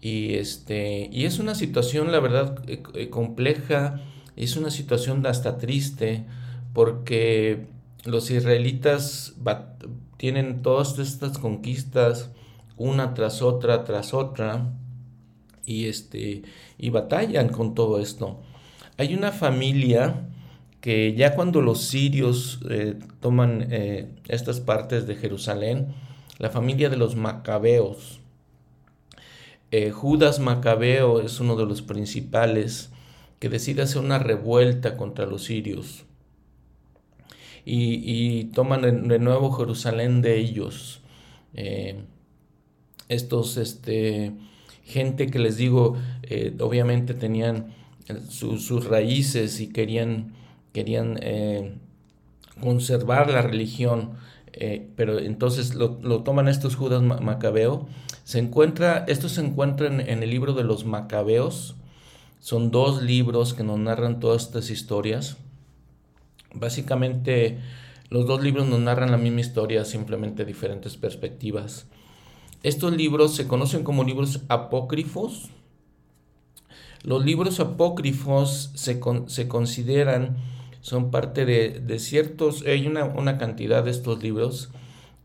Y, 0.00 0.34
este, 0.34 1.08
y 1.10 1.24
es 1.24 1.38
una 1.38 1.54
situación, 1.54 2.12
la 2.12 2.20
verdad, 2.20 2.58
eh, 2.66 2.82
eh, 2.94 3.08
compleja, 3.08 4.02
es 4.36 4.56
una 4.56 4.70
situación 4.70 5.24
hasta 5.26 5.56
triste, 5.56 6.26
porque 6.74 7.68
los 8.04 8.30
israelitas 8.30 9.34
tienen 10.18 10.60
todas 10.60 10.98
estas 10.98 11.38
conquistas, 11.38 12.30
una 12.76 13.14
tras 13.14 13.40
otra, 13.40 13.84
tras 13.84 14.12
otra, 14.12 14.74
y, 15.64 15.86
este, 15.86 16.42
y 16.76 16.90
batallan 16.90 17.48
con 17.48 17.74
todo 17.74 17.98
esto. 17.98 18.42
Hay 18.98 19.14
una 19.14 19.32
familia 19.32 20.28
que 20.84 21.14
ya 21.14 21.34
cuando 21.34 21.62
los 21.62 21.80
sirios 21.80 22.60
eh, 22.68 22.98
toman 23.20 23.72
estas 24.28 24.60
partes 24.60 25.06
de 25.06 25.16
Jerusalén, 25.16 25.94
la 26.38 26.50
familia 26.50 26.90
de 26.90 26.98
los 26.98 27.16
macabeos, 27.16 28.20
eh, 29.76 29.90
Judas 29.90 30.38
Macabeo 30.38 31.20
es 31.20 31.40
uno 31.40 31.56
de 31.56 31.66
los 31.66 31.82
principales 31.82 32.92
que 33.40 33.48
decide 33.48 33.82
hacer 33.82 34.02
una 34.02 34.20
revuelta 34.20 34.96
contra 34.96 35.26
los 35.26 35.42
sirios 35.42 36.04
y, 37.64 38.44
toman 38.54 39.08
de, 39.08 39.18
nuevo 39.18 39.50
Jerusalén 39.50 40.22
de 40.22 40.38
ellos. 40.38 41.00
Eh, 41.54 42.04
estos, 43.08 43.56
este, 43.56 44.34
gente 44.84 45.26
que 45.26 45.40
les 45.40 45.56
digo, 45.56 45.96
eh, 46.22 46.56
obviamente 46.60 47.12
tenían 47.12 47.74
sus 48.28 48.84
raíces 48.84 49.58
y 49.58 49.70
querían, 49.70 50.33
querían 50.74 51.18
conservar 52.60 53.30
la 53.30 53.40
religión, 53.40 54.10
pero 54.94 55.18
entonces 55.18 55.74
lo, 55.74 55.98
lo, 56.02 56.22
toman 56.22 56.48
estos 56.48 56.76
Judas 56.76 57.02
Macabeo 57.02 57.88
se 58.24 58.38
encuentra, 58.38 59.04
esto 59.06 59.28
se 59.28 59.42
encuentra 59.42 59.86
en, 59.86 60.22
el 60.22 60.30
libro 60.30 60.54
de 60.54 60.64
los 60.64 60.86
Macabeos. 60.86 61.76
Son 62.40 62.70
dos 62.70 63.02
libros 63.02 63.52
que 63.52 63.62
nos 63.62 63.78
narran 63.78 64.18
todas 64.18 64.44
estas 64.44 64.70
historias. 64.70 65.36
Básicamente, 66.54 67.58
los 68.08 68.26
dos 68.26 68.42
libros 68.42 68.66
nos 68.66 68.80
narran 68.80 69.10
la 69.10 69.18
misma 69.18 69.40
historia, 69.40 69.84
simplemente 69.84 70.46
diferentes 70.46 70.96
perspectivas. 70.96 71.86
Estos 72.62 72.96
libros 72.96 73.34
se 73.34 73.46
conocen 73.46 73.84
como 73.84 74.04
libros 74.04 74.40
apócrifos. 74.48 75.50
Los 77.02 77.26
libros 77.26 77.60
apócrifos 77.60 78.70
se, 78.74 79.00
se 79.26 79.48
consideran, 79.48 80.38
son 80.84 81.10
parte 81.10 81.46
de, 81.46 81.80
de 81.80 81.98
ciertos, 81.98 82.62
hay 82.66 82.86
una, 82.86 83.06
una, 83.06 83.38
cantidad 83.38 83.82
de 83.82 83.90
estos 83.90 84.22
libros 84.22 84.68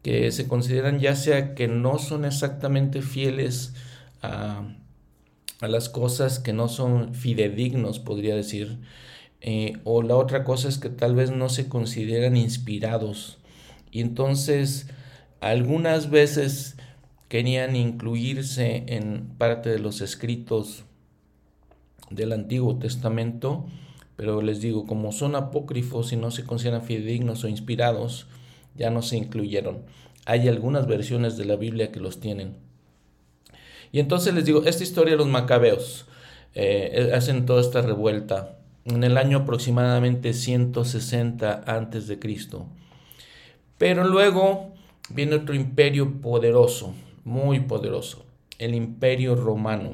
que 0.02 0.32
se 0.32 0.48
consideran 0.48 1.02
ya 1.02 1.18
sea 1.18 1.54
que 1.54 1.68
no 1.68 2.00
son 2.00 2.24
exactamente 2.24 3.02
fieles 3.02 3.74
a, 4.22 4.74
las 5.60 5.90
cosas 5.90 6.40
que 6.40 6.54
no 6.54 6.70
son 6.70 7.14
fidedignos, 7.14 8.00
podría 8.00 8.38
decir, 8.38 8.80
eh, 9.42 9.74
o 9.84 10.02
la 10.02 10.16
otra 10.16 10.46
cosa 10.46 10.70
es 10.70 10.78
que 10.78 10.88
tal 10.88 11.14
vez 11.14 11.30
no 11.30 11.50
se 11.50 11.68
consideran 11.68 12.38
inspirados. 12.38 13.38
Y 13.92 14.00
entonces 14.00 14.88
algunas 15.42 16.10
veces 16.10 16.78
querían 17.28 17.76
incluirse 17.76 18.86
en 18.88 19.28
parte 19.38 19.70
de 19.72 19.80
los 19.80 20.00
escritos 20.00 20.86
del 22.10 22.32
Antiguo 22.32 22.80
Testamento, 22.80 23.66
pero 24.20 24.42
les 24.42 24.60
digo, 24.60 24.86
como 24.86 25.14
son 25.14 25.38
apócrifos 25.38 26.12
y 26.12 26.18
no 26.18 26.30
se 26.30 26.44
consideran 26.44 26.84
fidedignos 26.84 27.46
o 27.46 27.48
inspirados, 27.48 28.28
ya 28.76 28.90
no 28.90 29.02
se 29.02 29.16
incluyeron. 29.16 29.84
Hay 30.26 30.50
algunas 30.50 30.88
versiones 30.88 31.38
de 31.38 31.46
la 31.46 31.56
Biblia 31.56 31.94
que 31.94 32.02
los 32.02 32.20
tienen. 32.20 32.58
Y 33.94 34.02
entonces 34.02 34.34
les 34.34 34.44
digo, 34.44 34.66
esta 34.66 34.84
historia 34.84 35.14
de 35.14 35.20
los 35.20 35.30
macabeos 35.30 36.06
eh, 36.54 37.14
hacen 37.16 37.46
toda 37.46 37.62
esta 37.62 37.82
revuelta 37.82 38.58
en 38.84 39.06
el 39.06 39.18
año 39.18 39.38
aproximadamente 39.38 40.34
160 40.34 41.64
antes 41.66 42.08
de 42.08 42.20
Cristo. 42.20 42.66
Pero 43.78 44.04
luego 44.04 44.74
viene 45.12 45.36
otro 45.36 45.56
imperio 45.56 46.20
poderoso, 46.20 46.94
muy 47.24 47.62
poderoso, 47.62 48.26
el 48.58 48.76
imperio 48.76 49.36
romano. 49.36 49.94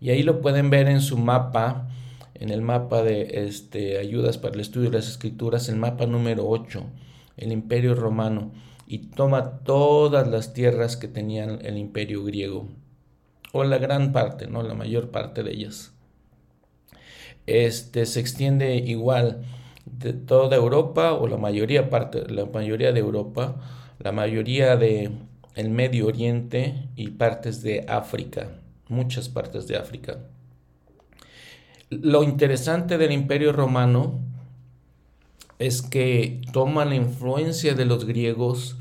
Y 0.00 0.08
ahí 0.08 0.22
lo 0.22 0.40
pueden 0.40 0.70
ver 0.70 0.88
en 0.88 1.02
su 1.02 1.18
mapa, 1.18 1.90
en 2.38 2.50
el 2.50 2.62
mapa 2.62 3.02
de 3.02 3.46
este, 3.46 3.98
ayudas 3.98 4.38
para 4.38 4.54
el 4.54 4.60
estudio 4.60 4.90
de 4.90 4.98
las 4.98 5.08
escrituras, 5.08 5.68
el 5.68 5.76
mapa 5.76 6.06
número 6.06 6.48
8 6.48 6.84
el 7.38 7.52
imperio 7.52 7.94
romano 7.94 8.52
y 8.86 8.98
toma 8.98 9.60
todas 9.60 10.28
las 10.28 10.52
tierras 10.52 10.96
que 10.96 11.08
tenían 11.08 11.60
el 11.64 11.78
imperio 11.78 12.24
griego, 12.24 12.68
o 13.52 13.64
la 13.64 13.78
gran 13.78 14.12
parte, 14.12 14.46
no 14.46 14.62
la 14.62 14.74
mayor 14.74 15.10
parte 15.10 15.42
de 15.42 15.52
ellas. 15.52 15.92
Este 17.46 18.04
se 18.04 18.20
extiende 18.20 18.76
igual 18.76 19.44
de 19.86 20.12
toda 20.12 20.56
Europa 20.56 21.14
o 21.14 21.28
la 21.28 21.38
mayoría 21.38 21.88
parte, 21.88 22.30
la 22.30 22.44
mayoría 22.44 22.92
de 22.92 23.00
Europa, 23.00 23.56
la 23.98 24.12
mayoría 24.12 24.76
de 24.76 25.10
el 25.54 25.70
Medio 25.70 26.06
Oriente 26.06 26.88
y 26.94 27.08
partes 27.10 27.62
de 27.62 27.84
África, 27.88 28.50
muchas 28.88 29.28
partes 29.28 29.66
de 29.66 29.76
África. 29.76 30.18
Lo 31.90 32.22
interesante 32.22 32.98
del 32.98 33.12
Imperio 33.12 33.52
Romano 33.52 34.20
es 35.58 35.80
que 35.80 36.42
toman 36.52 36.90
la 36.90 36.96
influencia 36.96 37.74
de 37.74 37.86
los 37.86 38.04
griegos, 38.04 38.76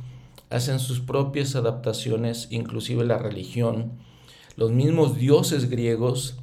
hacen 0.50 0.80
sus 0.80 1.00
propias 1.00 1.56
adaptaciones, 1.56 2.48
inclusive 2.52 3.06
la 3.06 3.18
religión. 3.18 3.94
Los 4.58 4.72
mismos 4.72 5.18
dioses 5.18 5.70
griegos 5.70 6.38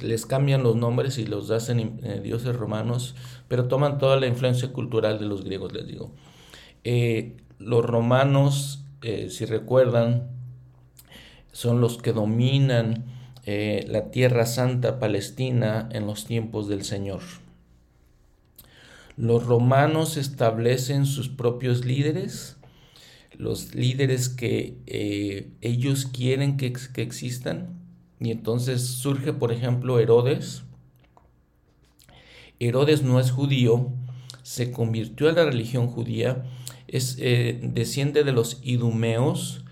les 0.00 0.24
cambian 0.24 0.62
los 0.62 0.76
nombres 0.76 1.18
y 1.18 1.26
los 1.26 1.50
hacen 1.50 2.00
eh, 2.04 2.20
dioses 2.22 2.54
romanos, 2.54 3.16
pero 3.48 3.66
toman 3.66 3.98
toda 3.98 4.20
la 4.20 4.28
influencia 4.28 4.72
cultural 4.72 5.18
de 5.18 5.26
los 5.26 5.42
griegos, 5.42 5.72
les 5.72 5.88
digo. 5.88 6.12
Eh, 6.84 7.36
los 7.58 7.84
romanos, 7.84 8.84
eh, 9.02 9.30
si 9.30 9.46
recuerdan, 9.46 10.28
son 11.50 11.80
los 11.80 11.98
que 11.98 12.12
dominan 12.12 13.17
la 13.88 14.10
tierra 14.10 14.44
santa 14.44 14.98
palestina 14.98 15.88
en 15.92 16.06
los 16.06 16.26
tiempos 16.26 16.68
del 16.68 16.84
Señor. 16.84 17.22
Los 19.18 19.46
romanos 19.46 20.16
establecen 20.16 21.04
sus 21.04 21.28
propios 21.28 21.84
líderes, 21.84 22.56
los 23.36 23.74
líderes 23.74 24.28
que 24.28 24.78
eh, 24.86 25.50
ellos 25.60 26.06
quieren 26.06 26.56
que, 26.56 26.72
existan. 27.02 27.80
Y 28.20 28.30
entonces 28.30 28.80
surge, 28.80 29.32
por 29.32 29.50
ejemplo, 29.50 29.98
Herodes. 29.98 30.62
Herodes 32.60 33.02
no 33.02 33.18
es 33.18 33.32
judío, 33.32 33.90
se 34.44 34.70
convirtió 34.70 35.28
a 35.28 35.32
la 35.32 35.44
religión 35.44 35.88
judía, 35.88 36.44
es, 36.86 37.16
eh, 37.18 37.58
desciende 37.60 38.22
de 38.22 38.32
los 38.32 38.60
idumeos. 38.62 39.64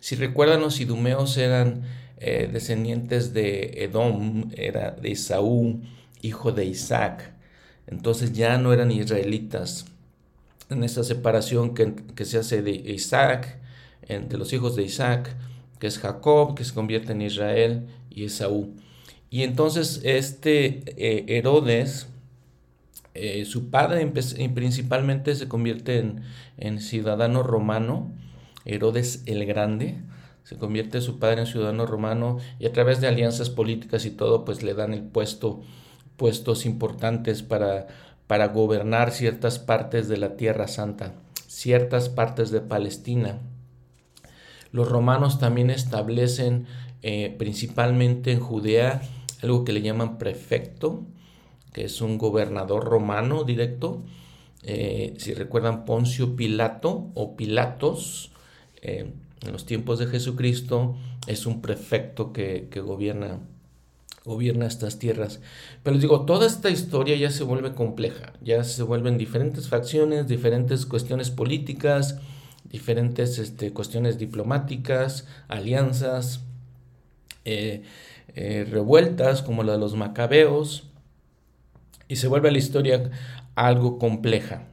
Si 0.00 0.16
recuerdan, 0.16 0.60
los 0.60 0.80
idumeos 0.80 1.38
eran 1.38 1.84
eh, 2.18 2.48
descendientes 2.52 3.32
de 3.32 3.84
Edom, 3.84 4.50
era 4.56 4.90
de 4.90 5.12
Esaú, 5.12 5.82
hijo 6.22 6.52
de 6.52 6.64
Isaac 6.64 7.36
entonces 7.86 8.32
ya 8.32 8.58
no 8.58 8.72
eran 8.72 8.90
israelitas. 8.90 9.86
En 10.68 10.82
esa 10.82 11.04
separación 11.04 11.74
que, 11.74 12.24
se 12.24 12.38
hace 12.38 12.62
de 12.62 12.72
Isaac, 12.72 13.58
entre 14.02 14.38
los 14.38 14.52
hijos 14.52 14.74
de 14.74 14.82
Isaac, 14.82 15.36
que 15.78 15.86
es 15.86 15.98
Jacob, 15.98 16.56
que 16.56 16.64
se 16.64 16.74
convierte 16.74 17.12
en 17.12 17.22
Israel, 17.22 17.86
y 18.10 18.24
Esaú. 18.24 18.74
Y 19.30 19.42
entonces 19.42 20.00
este 20.04 20.82
eh, 20.96 21.24
Herodes, 21.28 22.08
eh, 23.14 23.44
su 23.44 23.70
padre 23.70 24.06
principalmente 24.06 25.34
se 25.34 25.48
convierte 25.48 25.98
en, 25.98 26.22
en, 26.56 26.80
ciudadano 26.80 27.42
romano, 27.42 28.10
Herodes 28.64 29.22
el 29.26 29.46
Grande, 29.46 29.98
se 30.46 30.56
convierte 30.56 31.00
su 31.00 31.18
padre 31.18 31.40
en 31.40 31.46
ciudadano 31.48 31.86
romano 31.86 32.38
y 32.60 32.66
a 32.66 32.72
través 32.72 33.00
de 33.00 33.08
alianzas 33.08 33.50
políticas 33.50 34.06
y 34.06 34.12
todo, 34.12 34.44
pues 34.44 34.62
le 34.62 34.74
dan 34.74 34.94
el 34.94 35.02
puesto 35.02 35.62
puestos 36.16 36.66
importantes 36.66 37.42
para, 37.42 37.88
para 38.28 38.46
gobernar 38.46 39.10
ciertas 39.10 39.58
partes 39.58 40.06
de 40.06 40.18
la 40.18 40.36
Tierra 40.36 40.68
Santa, 40.68 41.14
ciertas 41.48 42.08
partes 42.08 42.52
de 42.52 42.60
Palestina. 42.60 43.40
Los 44.70 44.88
romanos 44.88 45.40
también 45.40 45.68
establecen 45.68 46.66
eh, 47.02 47.34
principalmente 47.36 48.30
en 48.30 48.38
Judea 48.38 49.02
algo 49.42 49.64
que 49.64 49.72
le 49.72 49.82
llaman 49.82 50.16
prefecto, 50.16 51.02
que 51.72 51.86
es 51.86 52.00
un 52.00 52.18
gobernador 52.18 52.84
romano 52.84 53.42
directo. 53.42 54.04
Eh, 54.62 55.14
si 55.18 55.34
recuerdan 55.34 55.84
Poncio 55.84 56.36
Pilato 56.36 57.10
o 57.14 57.34
Pilatos, 57.34 58.30
eh, 58.80 59.12
en 59.46 59.52
los 59.52 59.66
tiempos 59.66 59.98
de 59.98 60.06
Jesucristo, 60.06 60.96
es 61.26 61.46
un 61.46 61.62
prefecto 61.62 62.32
que, 62.32 62.68
gobierna 62.84 63.40
gobierna 64.24 64.66
estas 64.66 64.98
tierras. 64.98 65.40
Pero 65.84 65.94
les 65.94 66.02
digo, 66.02 66.26
toda 66.26 66.48
esta 66.48 66.68
historia 66.68 67.14
ya 67.14 67.30
se 67.30 67.44
vuelve 67.44 67.74
compleja, 67.74 68.32
ya 68.42 68.64
se 68.64 68.82
vuelven 68.82 69.18
diferentes 69.18 69.68
facciones, 69.68 70.26
diferentes 70.26 70.84
cuestiones 70.84 71.30
políticas, 71.30 72.18
diferentes 72.64 73.38
este, 73.38 73.72
cuestiones 73.72 74.18
diplomáticas, 74.18 75.28
alianzas. 75.46 76.40
eh, 77.44 77.84
eh, 78.38 78.66
revueltas 78.70 79.40
como 79.40 79.62
la 79.62 79.72
de 79.72 79.78
los 79.78 79.94
macabeos 79.94 80.90
y 82.06 82.16
se 82.16 82.28
vuelve 82.28 82.52
la 82.52 82.58
historia 82.58 83.10
algo 83.54 83.98
compleja. 83.98 84.68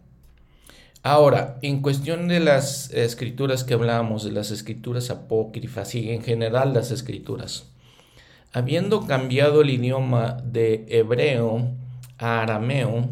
Ahora, 1.05 1.59
en 1.61 1.81
cuestión 1.81 2.29
de 2.29 2.39
las 2.39 2.89
escrituras 2.93 3.65
que 3.65 3.73
hablábamos, 3.73 4.23
de 4.23 4.31
las 4.31 4.51
escrituras 4.51 5.09
apócrifas 5.09 5.95
y 5.95 6.09
en 6.11 6.21
general 6.21 6.73
las 6.73 6.91
escrituras, 6.91 7.73
habiendo 8.53 9.05
cambiado 9.05 9.63
el 9.63 9.69
idioma 9.69 10.37
de 10.45 10.85
hebreo 10.87 11.71
a 12.19 12.41
arameo, 12.41 13.09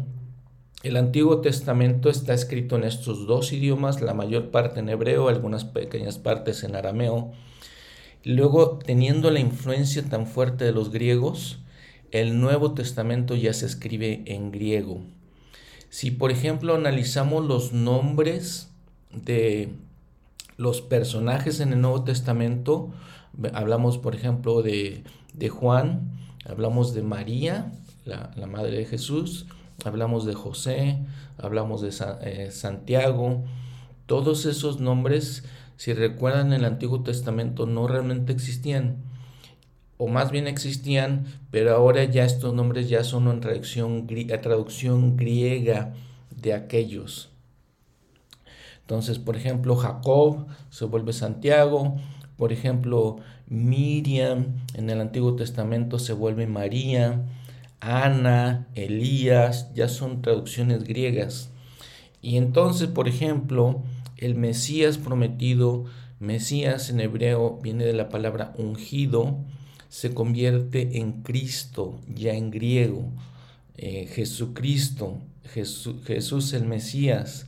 el 0.82 0.96
Antiguo 0.96 1.42
Testamento 1.42 2.08
está 2.08 2.32
escrito 2.32 2.76
en 2.76 2.84
estos 2.84 3.26
dos 3.26 3.52
idiomas, 3.52 4.00
la 4.00 4.14
mayor 4.14 4.50
parte 4.50 4.80
en 4.80 4.88
hebreo, 4.88 5.28
algunas 5.28 5.66
pequeñas 5.66 6.16
partes 6.16 6.64
en 6.64 6.74
arameo. 6.74 7.32
Luego, 8.24 8.78
teniendo 8.78 9.30
la 9.30 9.40
influencia 9.40 10.02
tan 10.02 10.26
fuerte 10.26 10.64
de 10.64 10.72
los 10.72 10.92
griegos, 10.92 11.58
el 12.10 12.40
Nuevo 12.40 12.72
Testamento 12.72 13.36
ya 13.36 13.52
se 13.52 13.66
escribe 13.66 14.22
en 14.24 14.50
griego. 14.50 15.02
Si, 15.92 16.10
por 16.10 16.30
ejemplo, 16.30 16.74
analizamos 16.74 17.44
los 17.44 17.74
nombres 17.74 18.70
de 19.12 19.74
los 20.56 20.80
personajes 20.80 21.60
en 21.60 21.74
el 21.74 21.82
Nuevo 21.82 22.02
Testamento, 22.02 22.88
hablamos, 23.52 23.98
por 23.98 24.14
ejemplo, 24.14 24.62
de, 24.62 25.04
Juan, 25.50 26.10
hablamos 26.46 26.94
de 26.94 27.02
María, 27.02 27.72
la, 28.06 28.30
la 28.36 28.46
madre 28.46 28.78
de 28.78 28.86
Jesús, 28.86 29.44
hablamos 29.84 30.24
de 30.24 30.32
José, 30.32 30.98
hablamos 31.36 31.82
de 31.82 31.90
eh, 32.22 32.50
Santiago, 32.50 33.44
todos 34.06 34.46
esos 34.46 34.80
nombres, 34.80 35.44
si 35.76 35.92
recuerdan 35.92 36.46
en 36.46 36.60
el 36.60 36.64
Antiguo 36.64 37.02
Testamento, 37.02 37.66
no 37.66 37.86
realmente 37.86 38.32
existían, 38.32 38.96
o 39.98 40.08
más 40.08 40.30
bien 40.30 40.46
existían, 40.46 41.26
pero 41.50 41.74
ahora 41.74 42.04
ya 42.04 42.24
estos 42.24 42.54
nombres 42.54 42.88
ya 42.88 43.04
son 43.04 43.28
en 43.28 43.40
traducción, 43.40 44.06
traducción 44.06 45.16
griega 45.16 45.94
de 46.30 46.54
aquellos. 46.54 47.30
Entonces, 48.80 49.18
por 49.18 49.36
ejemplo, 49.36 49.76
Jacob 49.76 50.46
se 50.70 50.84
vuelve 50.84 51.12
Santiago, 51.12 51.96
por 52.36 52.52
ejemplo, 52.52 53.16
Miriam 53.46 54.64
en 54.74 54.90
el 54.90 55.00
Antiguo 55.00 55.36
Testamento 55.36 55.98
se 55.98 56.12
vuelve 56.12 56.46
María, 56.46 57.22
Ana, 57.80 58.66
Elías, 58.74 59.72
ya 59.74 59.88
son 59.88 60.22
traducciones 60.22 60.84
griegas. 60.84 61.50
Y 62.20 62.36
entonces, 62.36 62.88
por 62.88 63.08
ejemplo, 63.08 63.82
el 64.16 64.34
Mesías 64.34 64.98
prometido, 64.98 65.84
Mesías 66.18 66.90
en 66.90 67.00
hebreo 67.00 67.58
viene 67.62 67.84
de 67.84 67.92
la 67.92 68.08
palabra 68.08 68.52
ungido, 68.56 69.38
se 69.92 70.14
convierte 70.14 70.96
en 71.00 71.20
Cristo, 71.20 72.00
ya 72.08 72.32
en 72.32 72.50
griego. 72.50 73.12
Eh, 73.76 74.06
Jesucristo, 74.06 75.18
Jesús 75.52 76.54
el 76.54 76.64
Mesías. 76.64 77.46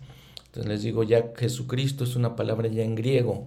Entonces 0.48 0.70
les 0.70 0.82
digo, 0.82 1.04
ya 1.04 1.32
Jesucristo 1.38 2.04
es 2.04 2.16
una 2.16 2.36
palabra 2.36 2.68
ya 2.68 2.82
en 2.82 2.96
griego. 2.96 3.46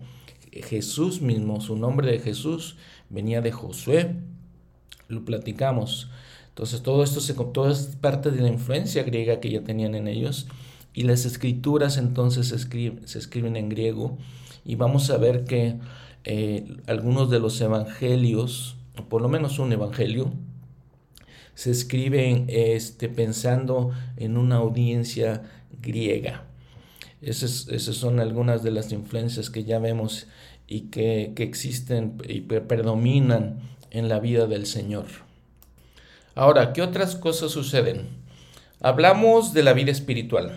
Jesús 0.51 1.21
mismo, 1.21 1.61
su 1.61 1.75
nombre 1.75 2.11
de 2.11 2.17
Jesús 2.17 2.75
venía 3.11 3.39
de 3.41 3.51
Josué, 3.51 4.15
lo 5.09 5.23
platicamos. 5.23 6.09
Entonces 6.49 6.81
todo 6.81 7.03
esto 7.03 7.21
se, 7.21 7.35
todo 7.35 7.69
es 7.69 7.95
parte 8.01 8.31
de 8.31 8.41
la 8.41 8.47
influencia 8.47 9.03
griega 9.03 9.39
que 9.39 9.51
ya 9.51 9.61
tenían 9.61 9.93
en 9.93 10.07
ellos 10.07 10.47
y 10.95 11.03
las 11.03 11.25
escrituras 11.25 11.97
entonces 11.97 12.47
se, 12.47 12.55
escriben, 13.19 13.57
en 13.57 13.69
griego 13.69 14.17
y 14.65 14.73
vamos 14.73 15.11
a 15.11 15.17
ver 15.17 15.43
que 15.43 15.77
eh, 16.23 16.65
algunos 16.87 17.29
de 17.29 17.39
los 17.39 17.61
evangelios, 17.61 18.76
por 19.09 19.21
lo 19.21 19.29
menos 19.29 19.59
un 19.59 19.71
evangelio, 19.71 20.31
se 21.53 21.71
escriben 21.71 22.45
este, 22.49 23.09
pensando 23.09 23.91
en 24.17 24.37
una 24.37 24.57
audiencia 24.57 25.43
griega. 25.81 26.43
Esas, 27.21 27.65
son 27.81 28.19
algunas 28.19 28.61
de 28.61 28.71
las 28.71 28.91
influencias 28.91 29.49
que 29.49 29.63
ya 29.63 29.79
vemos 29.79 30.27
y 30.67 30.81
que, 30.89 31.33
que 31.35 31.43
existen 31.43 32.17
y 32.27 32.41
predominan 32.41 33.59
en 33.89 34.07
la 34.07 34.19
vida 34.19 34.45
del 34.45 34.65
Señor. 34.65 35.05
Ahora, 36.35 36.73
¿qué 36.73 36.83
otras 36.83 37.15
cosas 37.15 37.51
suceden? 37.51 38.09
Hablamos 38.79 39.53
de 39.53 39.63
la 39.63 39.73
vida 39.73 39.91
espiritual. 39.91 40.55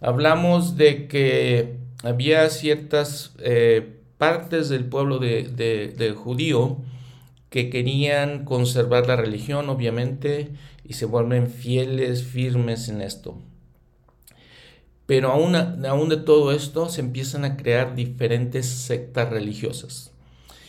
Hablamos 0.00 0.76
de 0.76 1.08
que 1.08 1.76
había 2.04 2.48
ciertas 2.50 3.34
eh, 3.38 3.96
partes 4.18 4.68
del 4.68 4.84
pueblo 4.84 5.18
de, 5.18 6.14
judío 6.16 6.76
que 7.54 7.70
querían 7.70 8.44
conservar 8.44 9.06
la 9.06 9.14
religión, 9.14 9.70
obviamente, 9.70 10.50
y 10.84 10.94
se 10.94 11.06
vuelven 11.06 11.48
fieles, 11.48 12.24
firmes 12.24 12.88
en 12.88 13.00
esto. 13.00 13.38
Pero 15.06 15.30
aún, 15.30 15.54
aún 15.54 16.08
de 16.08 16.16
todo 16.16 16.50
esto 16.50 16.88
se 16.88 17.00
empiezan 17.00 17.44
a 17.46 17.56
crear 17.56 17.94
diferentes 17.94 18.66
sectas 18.66 19.30
religiosas. 19.30 20.12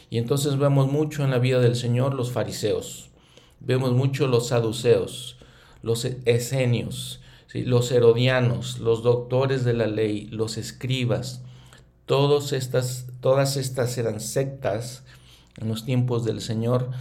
Y 0.10 0.20
entonces 0.20 0.58
vemos 0.58 0.92
mucho 0.92 1.24
en 1.24 1.32
la 1.32 1.40
vida 1.40 1.60
del 1.60 1.76
Señor 1.76 2.14
los 2.14 2.32
fariseos 2.32 3.10
vemos 3.66 3.94
mucho 3.94 4.28
los 4.28 4.50
saduceos, 4.50 5.38
los 5.82 6.06
esenios, 6.06 7.22
los 7.54 7.92
herodianos, 7.92 8.80
los 8.80 9.02
doctores 9.02 9.64
de 9.64 9.74
la 9.74 9.88
ley, 9.88 10.28
los 10.28 10.58
escribas. 10.58 11.42
Todos 12.06 12.54
estas, 12.54 13.08
todas 13.22 13.58
estas 13.58 13.98
eran 13.98 14.20
sectas 14.20 15.04
en 15.58 15.68
los 15.68 15.86
tiempos 15.86 16.26
del 16.26 16.42
Señor 16.42 16.92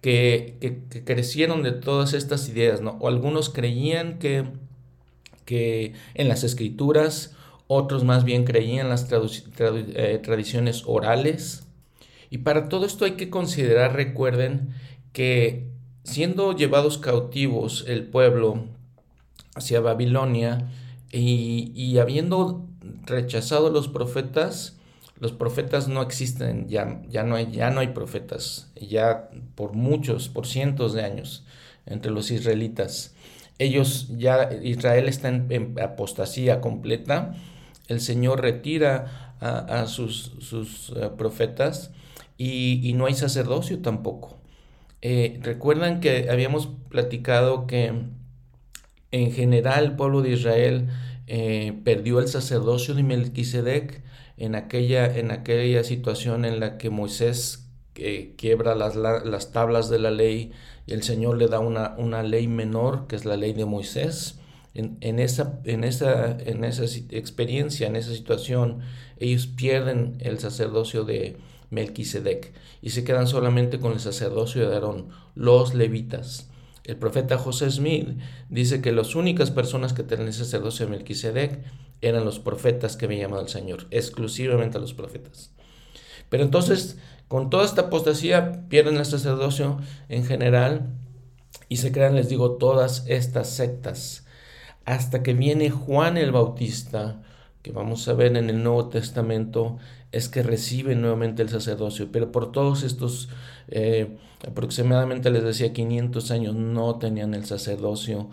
que, 0.00 0.56
que, 0.60 1.04
crecieron 1.04 1.62
de 1.62 1.72
todas 1.72 2.12
estas 2.12 2.48
ideas, 2.48 2.80
¿no? 2.80 2.98
O 3.00 3.08
algunos 3.08 3.48
creían 3.48 4.18
que, 4.18 4.44
que 5.44 5.94
en 6.14 6.28
las 6.28 6.44
escrituras, 6.44 7.34
otros 7.66 8.04
más 8.04 8.24
bien 8.24 8.44
creían 8.44 8.86
en 8.86 8.90
las 8.90 9.08
eh, 9.10 10.20
tradiciones 10.22 10.82
orales. 10.86 11.66
Y 12.30 12.38
para 12.38 12.68
todo 12.68 12.84
esto 12.84 13.04
hay 13.04 13.12
que 13.12 13.30
considerar, 13.30 13.94
recuerden, 13.94 14.74
que 15.12 15.68
siendo 16.02 16.54
llevados 16.54 16.98
cautivos 16.98 17.84
el 17.88 18.04
pueblo 18.06 18.66
hacia 19.54 19.80
Babilonia 19.80 20.68
y, 21.10 21.96
habiendo 21.98 22.66
rechazado 23.06 23.70
los 23.70 23.88
profetas, 23.88 24.76
los 25.24 25.32
profetas 25.32 25.88
no 25.88 26.02
existen, 26.02 26.68
ya, 26.68 27.00
ya, 27.08 27.22
no 27.22 27.36
hay, 27.36 27.50
ya 27.50 27.70
no 27.70 27.80
hay 27.80 27.88
profetas, 27.88 28.70
ya 28.78 29.30
por 29.54 29.72
muchos, 29.72 30.28
por 30.28 30.46
cientos 30.46 30.92
de 30.92 31.02
años 31.02 31.46
entre 31.86 32.10
los 32.10 32.30
israelitas. 32.30 33.14
Ellos 33.58 34.08
ya, 34.18 34.50
Israel 34.62 35.08
está 35.08 35.28
en, 35.28 35.76
apostasía 35.82 36.60
completa, 36.60 37.34
el 37.88 38.02
Señor 38.02 38.42
retira 38.42 39.34
a, 39.40 39.86
sus, 39.86 40.34
sus 40.40 40.92
eh, 40.94 41.08
profetas 41.16 41.90
y, 42.36 42.86
y 42.86 42.92
no 42.92 43.06
hay 43.06 43.14
sacerdocio 43.14 43.78
tampoco. 43.78 44.36
Eh, 45.00 45.40
recuerdan 45.40 46.00
que 46.00 46.28
habíamos 46.28 46.68
platicado 46.90 47.66
que 47.66 47.94
en 49.10 49.32
general 49.32 49.84
el 49.84 49.96
pueblo 49.96 50.20
de 50.20 50.32
Israel 50.32 50.88
eh, 51.28 51.72
perdió 51.82 52.18
el 52.18 52.28
sacerdocio 52.28 52.92
de 52.92 53.04
Melquisedec 53.04 54.03
en 54.36 54.54
aquella, 54.54 55.06
en 55.16 55.30
aquella 55.30 55.84
situación 55.84 56.44
en 56.44 56.60
la 56.60 56.78
que 56.78 56.90
Moisés 56.90 57.68
eh, 57.94 58.34
quiebra 58.36 58.74
las, 58.74 58.96
las, 58.96 59.52
tablas 59.52 59.88
de 59.88 59.98
la 59.98 60.10
ley 60.10 60.52
y 60.86 60.92
el 60.92 61.02
Señor 61.02 61.38
le 61.38 61.46
da 61.48 61.60
una, 61.60 61.94
una 61.98 62.22
ley 62.22 62.48
menor, 62.48 63.06
que 63.06 63.16
es 63.16 63.24
la 63.24 63.36
ley 63.36 63.52
de 63.52 63.64
Moisés. 63.64 64.40
En, 64.74 64.98
en, 65.00 65.20
esa, 65.20 65.60
en, 65.64 65.84
esa, 65.84 66.36
en 66.38 66.64
esa 66.64 66.84
experiencia, 67.10 67.86
en 67.86 67.94
esa 67.96 68.12
situación, 68.12 68.80
ellos 69.18 69.46
pierden 69.46 70.16
el 70.20 70.40
sacerdocio 70.40 71.04
de, 71.04 71.36
Melquisedec, 71.74 72.52
y 72.80 72.90
se 72.90 73.04
quedan 73.04 73.26
solamente 73.26 73.78
con 73.78 73.92
el 73.92 74.00
sacerdocio 74.00 74.68
de 74.68 74.74
Aarón, 74.74 75.08
los 75.34 75.74
levitas. 75.74 76.48
El 76.84 76.96
profeta 76.96 77.38
José 77.38 77.70
Smith 77.70 78.08
dice 78.48 78.80
que 78.80 78.92
las 78.92 79.14
únicas 79.14 79.50
personas 79.50 79.92
que 79.92 80.02
tenían 80.02 80.28
el 80.28 80.34
sacerdocio 80.34 80.86
de 80.86 80.92
Melquisedec 80.92 81.64
eran 82.08 82.24
los 82.24 82.38
profetas 82.38 82.96
que 82.96 83.06
había 83.06 83.22
llamado 83.22 83.42
el 83.42 83.48
Señor, 83.48 83.86
exclusivamente 83.90 84.78
a 84.78 84.80
los 84.80 84.94
profetas. 84.94 85.52
Pero 86.28 86.42
entonces, 86.42 86.98
con 87.28 87.50
toda 87.50 87.64
esta 87.64 87.82
apostasía, 87.82 88.68
pierden 88.68 88.96
el 88.96 89.04
sacerdocio 89.04 89.78
en 90.08 90.24
general 90.24 90.94
y 91.68 91.78
se 91.78 91.92
crean, 91.92 92.14
les 92.14 92.28
digo, 92.28 92.52
todas 92.52 93.04
estas 93.08 93.50
sectas. 93.50 94.26
Hasta 94.84 95.22
que 95.22 95.34
viene 95.34 95.70
Juan 95.70 96.16
el 96.16 96.32
Bautista, 96.32 97.22
que 97.62 97.72
vamos 97.72 98.06
a 98.08 98.12
ver 98.12 98.36
en 98.36 98.50
el 98.50 98.62
Nuevo 98.62 98.88
Testamento, 98.88 99.78
es 100.12 100.28
que 100.28 100.42
reciben 100.42 101.00
nuevamente 101.00 101.42
el 101.42 101.48
sacerdocio, 101.48 102.10
pero 102.12 102.30
por 102.30 102.52
todos 102.52 102.82
estos 102.82 103.30
eh, 103.68 104.18
aproximadamente 104.46 105.30
les 105.30 105.42
decía 105.42 105.72
500 105.72 106.30
años 106.30 106.54
no 106.54 106.98
tenían 106.98 107.34
el 107.34 107.46
sacerdocio. 107.46 108.28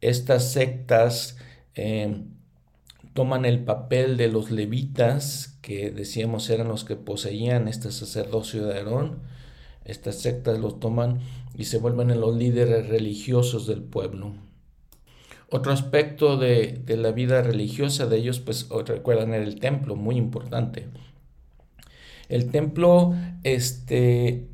Estas 0.00 0.52
sectas 0.52 1.36
eh, 1.74 2.24
toman 3.18 3.44
el 3.44 3.64
papel 3.64 4.16
de 4.16 4.28
los 4.28 4.52
levitas, 4.52 5.58
que 5.60 5.90
decíamos 5.90 6.48
eran 6.50 6.68
los 6.68 6.84
que 6.84 6.94
poseían 6.94 7.66
este 7.66 7.90
sacerdocio 7.90 8.64
de 8.64 8.78
Aarón, 8.78 9.18
estas 9.84 10.20
sectas 10.20 10.60
los 10.60 10.78
toman 10.78 11.18
y 11.56 11.64
se 11.64 11.78
vuelven 11.78 12.12
en 12.12 12.20
los 12.20 12.36
líderes 12.36 12.86
religiosos 12.86 13.66
del 13.66 13.82
pueblo. 13.82 14.34
Otro 15.50 15.72
aspecto 15.72 16.36
de, 16.36 16.80
la 16.86 17.10
vida 17.10 17.42
religiosa 17.42 18.06
de 18.06 18.18
ellos, 18.18 18.38
pues 18.38 18.68
recuerdan, 18.86 19.34
era 19.34 19.42
el 19.42 19.58
templo, 19.58 19.96
muy 19.96 20.14
importante. 20.14 20.86
El 22.28 22.52
templo, 22.52 23.16
este, 23.42 24.46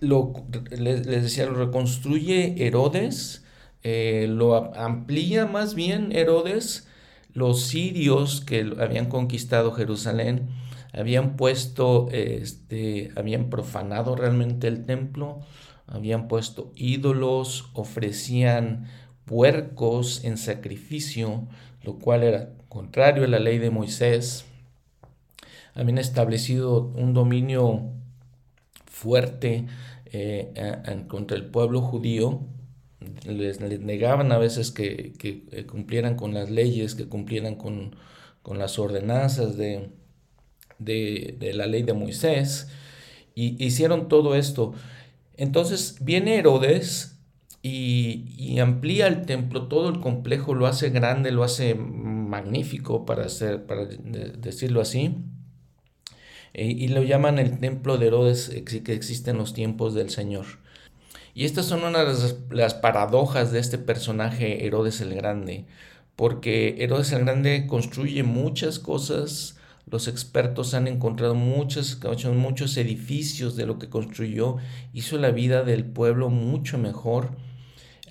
lo, 0.00 0.32
les, 0.76 1.04
decía, 1.04 1.46
lo 1.46 1.54
reconstruye 1.54 2.66
Herodes, 2.66 3.44
eh, 3.84 4.26
lo 4.28 4.74
amplía 4.74 5.46
más 5.46 5.76
bien 5.76 6.10
Herodes, 6.10 6.88
los 7.34 7.62
sirios 7.62 8.40
que 8.40 8.74
habían 8.78 9.06
conquistado 9.06 9.72
Jerusalén, 9.72 10.48
habían 10.92 11.36
puesto, 11.36 12.08
este, 12.10 13.10
habían 13.16 13.48
profanado 13.48 14.14
realmente 14.14 14.68
el 14.68 14.84
templo, 14.84 15.40
habían 15.86 16.28
puesto 16.28 16.72
ídolos, 16.76 17.70
ofrecían 17.72 18.86
puercos 19.24 20.24
en 20.24 20.36
sacrificio, 20.36 21.48
lo 21.82 21.98
cual 21.98 22.22
era 22.22 22.50
contrario 22.68 23.24
a 23.24 23.28
la 23.28 23.38
ley 23.38 23.58
de 23.58 23.70
Moisés. 23.70 24.44
Habían 25.74 25.98
establecido 25.98 26.92
un 26.94 27.14
dominio 27.14 27.92
fuerte 28.84 29.66
eh, 30.06 30.52
contra 31.08 31.36
el 31.36 31.46
pueblo 31.46 31.80
judío. 31.80 32.40
Les, 33.24 33.60
negaban 33.60 34.32
a 34.32 34.38
veces 34.38 34.70
que, 34.70 35.12
que, 35.18 35.66
cumplieran 35.66 36.16
con 36.16 36.34
las 36.34 36.50
leyes, 36.50 36.94
que 36.94 37.06
cumplieran 37.06 37.56
con, 37.56 37.96
con 38.42 38.58
las 38.58 38.78
ordenanzas 38.78 39.56
de, 39.56 39.90
de, 40.78 41.52
la 41.54 41.66
ley 41.66 41.82
de 41.82 41.94
Moisés. 41.94 42.68
Y 43.34 43.62
hicieron 43.64 44.08
todo 44.08 44.34
esto. 44.34 44.74
Entonces 45.36 45.96
viene 46.00 46.36
Herodes 46.36 47.18
y, 47.62 48.58
amplía 48.58 49.06
el 49.06 49.24
templo, 49.24 49.68
todo 49.68 49.88
el 49.88 50.00
complejo 50.00 50.54
lo 50.54 50.66
hace 50.66 50.90
grande, 50.90 51.30
lo 51.30 51.44
hace 51.44 51.74
magnífico, 51.74 53.06
para, 53.06 53.24
hacer, 53.26 53.64
para 53.66 53.86
decirlo 53.86 54.80
así. 54.80 55.16
E, 56.54 56.66
y 56.66 56.88
lo 56.88 57.02
llaman 57.02 57.38
el 57.38 57.60
templo 57.60 57.98
de 57.98 58.08
Herodes 58.08 58.50
que 58.64 58.92
existe 58.92 59.30
en 59.30 59.38
los 59.38 59.54
tiempos 59.54 59.94
del 59.94 60.10
Señor. 60.10 60.46
Y 61.34 61.44
estas 61.44 61.66
son 61.66 61.84
una 61.84 62.04
de 62.04 62.14
las, 62.50 62.74
paradojas 62.74 63.52
de 63.52 63.58
este 63.58 63.78
personaje 63.78 64.66
Herodes 64.66 65.00
el 65.00 65.14
Grande, 65.14 65.66
porque 66.14 66.76
Herodes 66.78 67.12
el 67.12 67.24
Grande 67.24 67.66
construye 67.66 68.22
muchas 68.22 68.78
cosas, 68.78 69.56
los 69.90 70.08
expertos 70.08 70.74
han 70.74 70.86
encontrado 70.86 71.34
muchos, 71.34 71.98
muchos 72.34 72.76
edificios 72.76 73.56
de 73.56 73.64
lo 73.64 73.78
que 73.78 73.88
construyó, 73.88 74.56
hizo 74.92 75.16
la 75.16 75.30
vida 75.30 75.64
del 75.64 75.86
pueblo 75.86 76.28
mucho 76.28 76.76
mejor. 76.76 77.30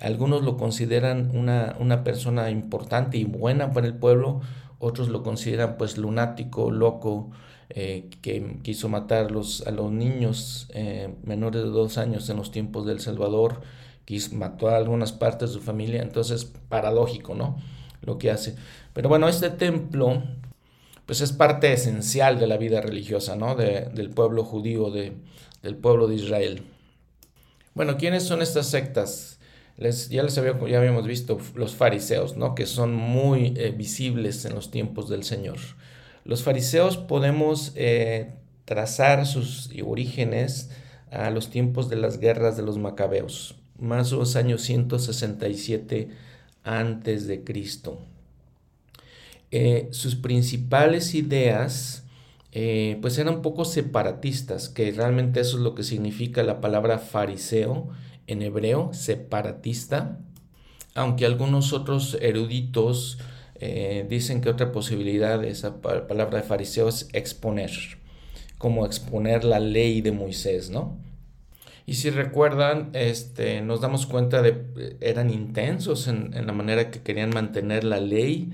Algunos 0.00 0.42
lo 0.42 0.56
consideran 0.56 1.30
una, 1.32 1.76
una 1.78 2.02
persona 2.02 2.50
importante 2.50 3.18
y 3.18 3.24
buena 3.24 3.72
para 3.72 3.86
el 3.86 3.94
pueblo, 3.94 4.40
otros 4.80 5.08
lo 5.08 5.22
consideran 5.22 5.76
pues 5.78 5.96
lunático, 5.96 6.72
loco, 6.72 7.30
eh, 7.70 8.08
que 8.20 8.58
quiso 8.62 8.88
matar 8.88 9.26
a 9.26 9.30
los 9.30 9.92
niños 9.92 10.68
eh, 10.74 11.14
menores 11.24 11.62
de 11.62 11.68
dos 11.68 11.98
años 11.98 12.28
en 12.28 12.36
los 12.36 12.50
tiempos 12.50 12.86
del 12.86 13.00
Salvador, 13.00 13.62
quiso, 14.04 14.34
mató 14.34 14.68
a 14.68 14.76
algunas 14.76 15.12
partes 15.12 15.50
de 15.50 15.54
su 15.54 15.60
familia, 15.60 16.02
entonces 16.02 16.44
paradójico, 16.68 17.34
¿no? 17.34 17.56
Lo 18.02 18.18
que 18.18 18.30
hace. 18.30 18.56
Pero 18.92 19.08
bueno, 19.08 19.28
este 19.28 19.50
templo 19.50 20.22
pues 21.06 21.20
es 21.20 21.32
parte 21.32 21.72
esencial 21.72 22.38
de 22.38 22.46
la 22.46 22.56
vida 22.56 22.80
religiosa, 22.80 23.36
¿no? 23.36 23.54
De, 23.54 23.88
del 23.94 24.10
pueblo 24.10 24.44
judío, 24.44 24.90
de, 24.90 25.12
del 25.62 25.76
pueblo 25.76 26.08
de 26.08 26.16
Israel. 26.16 26.62
Bueno, 27.74 27.96
¿quiénes 27.96 28.24
son 28.24 28.42
estas 28.42 28.66
sectas? 28.66 29.38
ya 30.10 30.22
les 30.22 30.38
había, 30.38 30.58
ya 30.68 30.78
habíamos 30.78 31.06
visto 31.06 31.38
los 31.54 31.74
fariseos, 31.74 32.36
¿no? 32.36 32.54
que 32.54 32.66
son 32.66 32.94
muy 32.94 33.54
eh, 33.56 33.74
visibles 33.76 34.44
en 34.44 34.54
los 34.54 34.70
tiempos 34.70 35.08
del 35.08 35.24
Señor. 35.24 35.56
Los 36.24 36.42
fariseos 36.42 36.96
podemos 36.96 37.72
eh, 37.74 38.34
trazar 38.64 39.26
sus 39.26 39.70
orígenes 39.84 40.70
a 41.10 41.30
los 41.30 41.50
tiempos 41.50 41.88
de 41.88 41.96
las 41.96 42.18
guerras 42.18 42.56
de 42.56 42.62
los 42.62 42.78
macabeos, 42.78 43.56
más 43.78 44.12
o 44.12 44.16
menos 44.16 44.36
años 44.36 44.62
167 44.62 46.10
antes 46.64 47.26
de 47.26 47.44
Cristo. 47.44 48.00
Eh, 49.50 49.88
sus 49.90 50.14
principales 50.16 51.14
ideas 51.14 51.98
pues 53.00 53.16
eran 53.16 53.36
un 53.36 53.42
poco 53.42 53.64
separatistas, 53.64 54.68
que 54.68 54.90
realmente 54.92 55.40
eso 55.40 55.56
es 55.56 55.62
lo 55.62 55.74
que 55.74 55.82
significa 55.82 56.42
la 56.42 56.60
palabra 56.60 56.98
fariseo 56.98 57.88
en 58.26 58.42
hebreo, 58.42 58.92
separatista, 58.92 60.18
aunque 60.94 61.26
algunos 61.26 61.72
otros 61.72 62.16
eruditos 62.20 63.18
eh, 63.64 64.04
dicen 64.08 64.40
que 64.40 64.50
otra 64.50 64.72
posibilidad 64.72 65.38
de 65.38 65.50
esa 65.50 65.80
palabra 65.80 66.38
de 66.38 66.42
fariseo 66.42 66.88
es 66.88 67.08
exponer, 67.12 67.70
como 68.58 68.84
exponer 68.84 69.44
la 69.44 69.60
ley 69.60 70.00
de 70.00 70.10
Moisés, 70.10 70.68
¿no? 70.68 70.98
Y 71.86 71.94
si 71.94 72.10
recuerdan, 72.10 72.90
este, 72.92 73.60
nos 73.60 73.80
damos 73.80 74.06
cuenta 74.06 74.42
de 74.42 74.64
eh, 74.76 74.96
eran 75.00 75.30
intensos 75.30 76.08
en, 76.08 76.32
la 76.44 76.52
manera 76.52 76.90
que 76.90 77.02
querían 77.02 77.30
mantener 77.30 77.84
la 77.84 78.00
ley. 78.00 78.52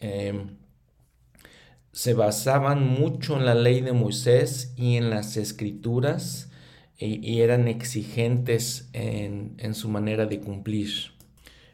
Em, 0.00 0.56
se 1.92 2.14
basaban 2.14 2.82
mucho 2.84 3.36
en 3.36 3.46
la 3.46 3.54
ley 3.54 3.80
de 3.80 3.92
Moisés 3.92 4.72
y 4.76 4.96
en 4.96 5.08
las 5.08 5.36
escrituras 5.36 6.50
y, 6.98 7.42
eran 7.42 7.68
exigentes 7.68 8.88
en, 8.92 9.74
su 9.74 9.88
manera 9.88 10.26
de 10.26 10.40
cumplir. 10.40 11.12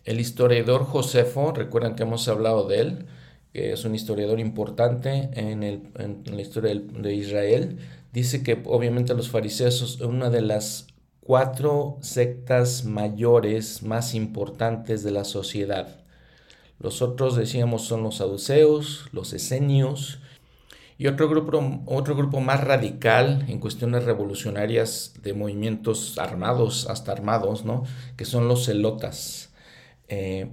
El 0.05 0.21
historiador 0.21 0.85
Josefo, 0.85 1.53
recuerdan 1.53 1.97
que 1.97 2.03
hemos 2.03 2.29
hablado 2.29 2.69
de 2.69 2.81
él, 2.81 3.07
que 3.55 3.73
es 3.73 3.85
un 3.85 3.95
historiador 3.95 4.39
importante 4.39 5.31
en, 5.33 6.21
la 6.25 6.43
historia 6.43 6.75
de 6.75 7.15
Israel, 7.15 7.79
dice 8.13 8.43
que 8.43 8.63
obviamente 8.67 9.15
los 9.15 9.31
fariseos 9.31 9.77
son 9.77 10.17
una 10.17 10.29
de 10.29 10.43
las 10.43 10.89
cuatro 11.21 11.97
sectas 12.03 12.85
mayores 12.85 13.83
más 13.83 14.15
importantes 14.15 15.03
de 15.03 15.11
la 15.11 15.25
sociedad. 15.25 16.05
Los 16.79 17.01
otros, 17.01 17.35
decíamos, 17.37 17.87
son 17.87 18.03
los 18.03 18.17
saduceos, 18.17 19.09
los 19.13 19.33
esenios 19.33 20.19
y 20.99 21.07
otro 21.07 21.31
grupo, 21.31 21.83
otro 21.87 22.15
grupo 22.15 22.41
más 22.41 22.63
radical 22.63 23.47
en 23.49 23.59
cuestiones 23.59 24.05
revolucionarias 24.05 25.15
de 25.23 25.33
movimientos 25.33 26.19
armados, 26.19 26.89
hasta 26.91 27.13
armados, 27.13 27.65
¿no? 27.65 27.85
que 28.17 28.27
son 28.27 28.49
los 28.49 28.67
celotas, 28.67 29.54
eh, 30.09 30.49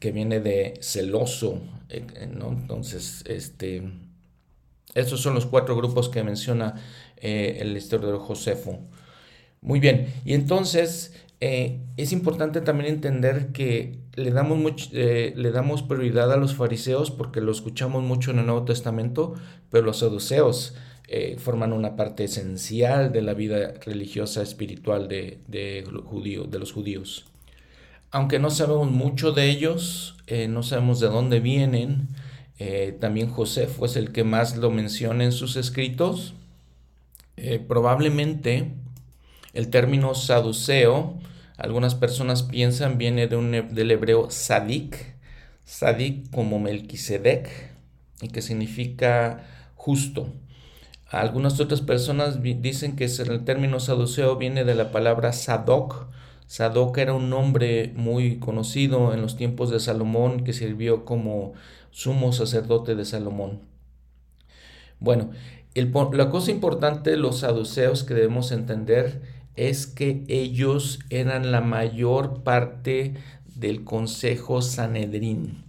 que 0.00 0.12
viene 0.12 0.40
de 0.40 0.74
celoso. 0.80 1.60
Eh, 1.88 2.04
¿no? 2.34 2.50
Entonces, 2.50 3.24
este, 3.26 3.82
estos 4.94 5.20
son 5.20 5.34
los 5.34 5.46
cuatro 5.46 5.76
grupos 5.76 6.08
que 6.08 6.22
menciona 6.22 6.74
eh, 7.16 7.58
el 7.60 7.76
historiador 7.76 8.20
Josefo. 8.20 8.78
Muy 9.60 9.78
bien, 9.80 10.12
y 10.24 10.34
entonces 10.34 11.14
es 11.96 12.12
importante 12.12 12.60
también 12.60 12.94
entender 12.94 13.48
que 13.52 13.98
le 14.14 14.30
damos, 14.30 14.90
eh, 14.92 15.32
le 15.36 15.50
damos 15.50 15.82
prioridad 15.82 16.32
a 16.32 16.36
los 16.36 16.54
fariseos 16.54 17.10
porque 17.10 17.40
lo 17.40 17.50
escuchamos 17.50 18.02
mucho 18.02 18.30
en 18.30 18.38
el 18.38 18.46
Nuevo 18.46 18.64
Testamento, 18.64 19.34
pero 19.70 19.84
los 19.84 19.98
saduceos 19.98 20.74
eh, 21.08 21.36
forman 21.38 21.72
una 21.72 21.96
parte 21.96 22.24
esencial 22.24 23.12
de 23.12 23.22
la 23.22 23.34
vida 23.34 23.74
religiosa 23.84 24.42
espiritual 24.42 25.08
de, 25.08 25.40
de, 25.48 25.84
de 26.48 26.58
los 26.58 26.72
judíos. 26.72 27.31
Aunque 28.12 28.38
no 28.38 28.50
sabemos 28.50 28.90
mucho 28.90 29.32
de 29.32 29.50
ellos, 29.50 30.16
eh, 30.28 30.46
no 30.46 30.62
sabemos 30.62 31.00
de 31.00 31.08
dónde 31.08 31.40
vienen, 31.40 32.08
también 33.00 33.28
José 33.28 33.66
fue 33.66 33.88
el 33.96 34.12
que 34.12 34.22
más 34.22 34.56
lo 34.56 34.70
menciona 34.70 35.24
en 35.24 35.32
sus 35.32 35.56
escritos. 35.56 36.34
probablemente 37.66 38.70
el 39.52 39.68
término 39.68 40.14
saduceo 40.14 41.18
algunas 41.62 41.94
personas 41.94 42.42
piensan 42.42 42.98
viene 42.98 43.28
de 43.28 43.36
un, 43.36 43.52
del 43.52 43.90
hebreo 43.92 44.30
sadik, 44.30 45.14
sadik 45.64 46.28
como 46.30 46.58
Melquisedec, 46.58 47.48
y 48.20 48.28
que 48.28 48.42
significa 48.42 49.44
justo. 49.76 50.28
Algunas 51.08 51.60
otras 51.60 51.80
personas 51.80 52.42
dicen 52.42 52.96
que 52.96 53.04
el 53.04 53.44
término 53.44 53.78
saduceo 53.78 54.36
viene 54.36 54.64
de 54.64 54.74
la 54.74 54.90
palabra 54.90 55.32
Sadoc. 55.32 56.08
Sadoc 56.52 56.98
era 56.98 57.14
un 57.14 57.30
nombre 57.30 57.94
muy 57.96 58.38
conocido 58.38 59.14
en 59.14 59.22
los 59.22 59.38
tiempos 59.38 59.70
de 59.70 59.80
Salomón 59.80 60.44
que 60.44 60.52
sirvió 60.52 61.06
como 61.06 61.54
sumo 61.90 62.30
sacerdote 62.34 62.94
de 62.94 63.06
Salomón. 63.06 63.62
Bueno, 65.00 65.30
la 65.74 66.28
cosa 66.28 66.50
importante 66.50 67.08
de 67.08 67.16
los 67.16 67.38
saduceos 67.38 68.04
que 68.04 68.12
debemos 68.12 68.52
entender 68.52 69.22
es 69.56 69.86
que 69.86 70.26
ellos 70.28 70.98
eran 71.08 71.52
la 71.52 71.62
mayor 71.62 72.42
parte 72.42 73.14
del 73.46 73.82
consejo 73.84 74.60
Sanedrín. 74.60 75.64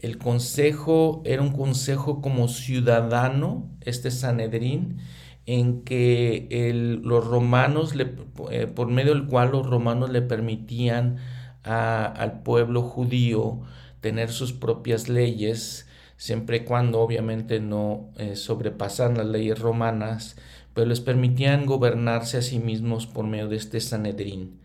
El 0.00 0.16
consejo 0.16 1.20
era 1.26 1.42
un 1.42 1.52
consejo 1.52 2.22
como 2.22 2.48
ciudadano, 2.48 3.68
este 3.82 4.10
Sanedrín, 4.10 5.00
en 5.46 5.82
que 5.82 7.00
los 7.02 7.26
romanos, 7.26 7.94
le, 7.94 8.14
eh, 8.50 8.66
por 8.66 8.88
medio 8.88 9.14
del 9.14 9.26
cual 9.26 9.52
los 9.52 9.66
romanos 9.66 10.10
le 10.10 10.22
permitían 10.22 11.18
al 11.62 12.42
pueblo 12.42 12.82
judío 12.82 13.60
tener 14.00 14.30
sus 14.30 14.52
propias 14.52 15.08
leyes, 15.08 15.86
siempre 16.18 16.58
y 16.58 16.60
cuando 16.60 17.00
obviamente 17.00 17.58
no 17.60 18.10
eh, 18.18 18.36
sobrepasan 18.36 19.16
las 19.16 19.26
leyes 19.26 19.58
romanas, 19.58 20.36
pero 20.74 20.86
les 20.86 21.00
permitían 21.00 21.66
gobernarse 21.66 22.38
a 22.38 22.42
sí 22.42 22.58
mismos 22.58 23.06
por 23.06 23.26
medio 23.26 23.48
de 23.48 23.56
este 23.56 23.80
Sanedrín. 23.80 24.60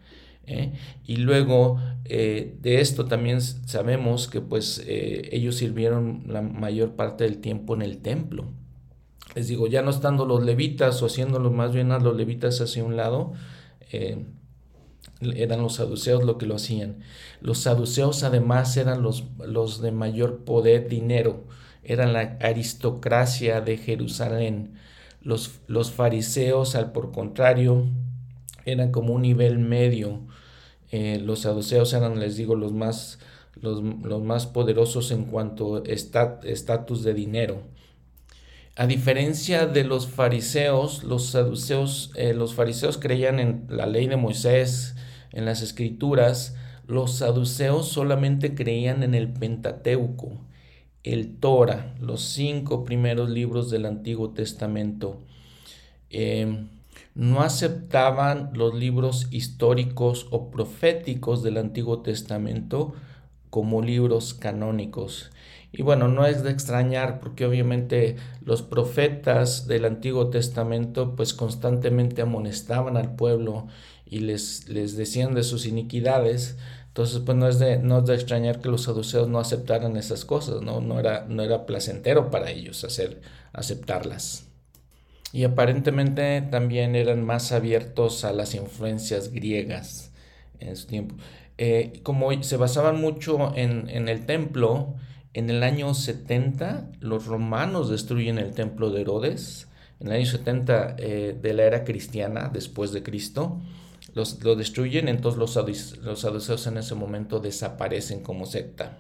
¿eh? 0.46 0.74
Y 1.06 1.18
luego 1.18 1.80
de 2.04 2.58
esto 2.63 3.06
también 3.06 3.39
sabemos 3.42 4.28
que 4.28 4.42
pues 4.42 4.84
ellos 4.88 5.56
sirvieron 5.56 6.24
la 6.28 6.42
mayor 6.42 6.96
parte 6.96 7.24
del 7.24 7.38
tiempo 7.38 7.76
en 7.76 7.84
el 7.84 8.00
templo 8.00 8.48
les 9.36 9.48
digo, 9.48 9.68
ya 9.68 9.82
no 9.82 9.92
estando 9.92 10.26
los 10.26 10.44
levitas 10.44 11.02
o 11.02 11.06
haciéndolo 11.06 11.52
más 11.52 11.74
bien 11.74 11.92
a 11.92 12.00
los 12.00 12.15
levitas 12.15 12.62
hacia 12.62 12.84
un 12.84 12.96
lado, 12.98 13.34
eh, 13.92 14.26
eran 15.22 15.62
los 15.62 15.76
saduceos 15.76 16.24
lo 16.24 16.38
que 16.38 16.46
lo 16.46 16.56
hacían. 16.56 17.00
Los 17.42 17.60
saduceos 17.60 18.24
además 18.24 18.76
eran 18.78 19.02
los, 19.02 19.26
los 19.38 19.82
de 19.82 19.92
mayor 19.92 20.44
poder, 20.46 20.88
dinero, 20.88 21.44
eran 21.84 22.13
la 22.13 22.38
aristocracia 22.42 23.62
de 23.62 23.78
Jerusalén. 23.78 24.76
Los, 25.22 25.60
los 25.68 25.92
fariseos, 25.92 26.76
al 26.76 26.92
por 26.92 27.12
contrario, 27.12 27.86
eran 28.65 28.92
como 28.92 29.13
un 29.13 29.24
nivel 29.24 29.60
medio. 29.60 30.22
Eh, 30.92 31.20
los 31.20 31.42
saduceos 31.42 31.94
eran, 31.94 32.20
les 32.20 32.38
digo, 32.38 32.56
los 32.56 32.74
más, 32.74 33.20
los, 33.62 33.84
los 33.84 34.22
más 34.22 34.48
poderosos 34.48 35.12
en 35.12 35.26
cuanto 35.26 35.78
a 35.78 35.84
estatus 35.84 37.04
de 37.04 37.13
dinero. 37.13 37.63
A 38.80 38.88
diferencia 38.88 39.65
de 39.68 39.84
los 39.84 40.08
fariseos, 40.08 41.04
los 41.04 41.26
saduceos, 41.26 42.13
eh, 42.15 42.34
los 42.34 42.54
fariseos 42.54 42.98
creían 42.98 43.42
en 43.42 43.65
la 43.68 43.86
ley 43.86 44.08
de 44.08 44.15
Moisés, 44.15 44.96
en 45.34 45.44
las 45.44 45.62
escrituras, 45.62 46.56
los 46.88 47.15
saduceos 47.15 47.89
solamente 47.89 48.56
creían 48.56 49.04
en 49.04 49.15
el 49.15 49.34
Pentateuco, 49.34 50.32
el 51.04 51.36
Torah, 51.39 51.94
los 52.00 52.22
cinco 52.22 52.86
primeros 52.86 53.30
libros 53.30 53.70
del 53.70 53.86
Antiguo 53.86 54.30
Testamento. 54.30 55.20
Em, 56.10 56.70
no 57.15 57.42
aceptaban 57.42 58.52
los 58.54 58.74
libros 58.76 59.28
históricos 59.30 60.28
o 60.32 60.52
proféticos 60.52 61.44
del 61.44 61.58
Antiguo 61.58 62.00
Testamento 62.00 62.94
como 63.50 63.82
libros 63.82 64.34
canónicos. 64.34 65.32
Y 65.71 65.84
bueno, 65.84 66.08
no 66.08 66.25
es 66.25 66.43
de 66.43 66.51
extrañar 66.51 67.19
porque 67.19 67.45
obviamente 67.45 68.15
los 68.43 68.62
profetas 68.63 69.67
del 69.67 69.86
Antiguo 69.86 70.29
Testamento 70.29 71.15
pues 71.15 71.34
constantemente 71.34 72.21
amonestaban 72.23 72.97
al 72.97 73.15
pueblo 73.15 73.67
y 74.05 74.19
les, 74.19 74.67
les 74.67 74.97
decían 74.97 75.36
de 75.36 75.43
sus 75.43 75.67
iniquidades. 75.67 76.58
Entonces 76.88 77.21
pues 77.23 77.38
no 77.38 77.47
es 77.47 77.60
de, 77.60 77.77
no 77.77 77.99
es 77.99 78.05
de 78.05 78.15
extrañar 78.15 78.62
que 78.62 78.69
los 78.69 78.84
saduceos 78.84 79.27
no 79.27 79.39
aceptaran 79.39 79.95
esas 79.95 80.25
cosas, 80.25 80.62
¿no? 80.63 80.82
No 80.82 80.99
era, 80.99 81.25
no 81.29 81.43
era 81.43 81.67
placentero 81.67 82.32
para 82.32 82.49
ellos 82.49 82.84
hacer, 82.84 83.21
aceptarlas. 83.53 84.47
Y 85.32 85.43
aparentemente 85.43 86.41
también 86.49 86.95
eran 86.95 87.23
más 87.23 87.51
abiertos 87.51 88.25
a 88.25 88.34
las 88.34 88.55
influencias 88.55 89.32
griegas 89.32 90.12
en 90.60 90.75
su 90.75 90.88
tiempo. 90.88 91.15
Eh, 91.60 91.99
como 92.03 92.41
se 92.41 92.58
basaban 92.58 92.99
mucho 92.99 93.55
en, 93.55 93.88
en 93.89 94.10
el 94.10 94.25
templo, 94.25 94.95
en 95.39 95.49
el 95.49 95.63
año 95.63 95.93
70 95.93 96.91
los 96.99 97.25
romanos 97.25 97.89
destruyen 97.89 98.38
el 98.38 98.52
templo 98.52 98.91
de 98.91 99.02
Herodes. 99.02 99.67
En 99.99 100.08
el 100.08 100.13
año 100.13 100.25
70 100.25 100.95
eh, 100.97 101.38
de 101.41 101.54
la 101.54 101.63
era 101.63 101.84
cristiana, 101.84 102.49
después 102.54 102.91
de 102.91 103.04
Cristo, 103.04 103.60
los, 104.13 104.43
lo 104.43 104.56
destruyen, 104.56 105.08
entonces 105.08 105.39
los, 105.39 105.52
saduceos 106.19 106.67
en 106.67 106.78
ese 106.78 106.95
momento 106.95 107.39
desaparecen 107.39 108.21
como 108.21 108.45
secta. 108.45 108.97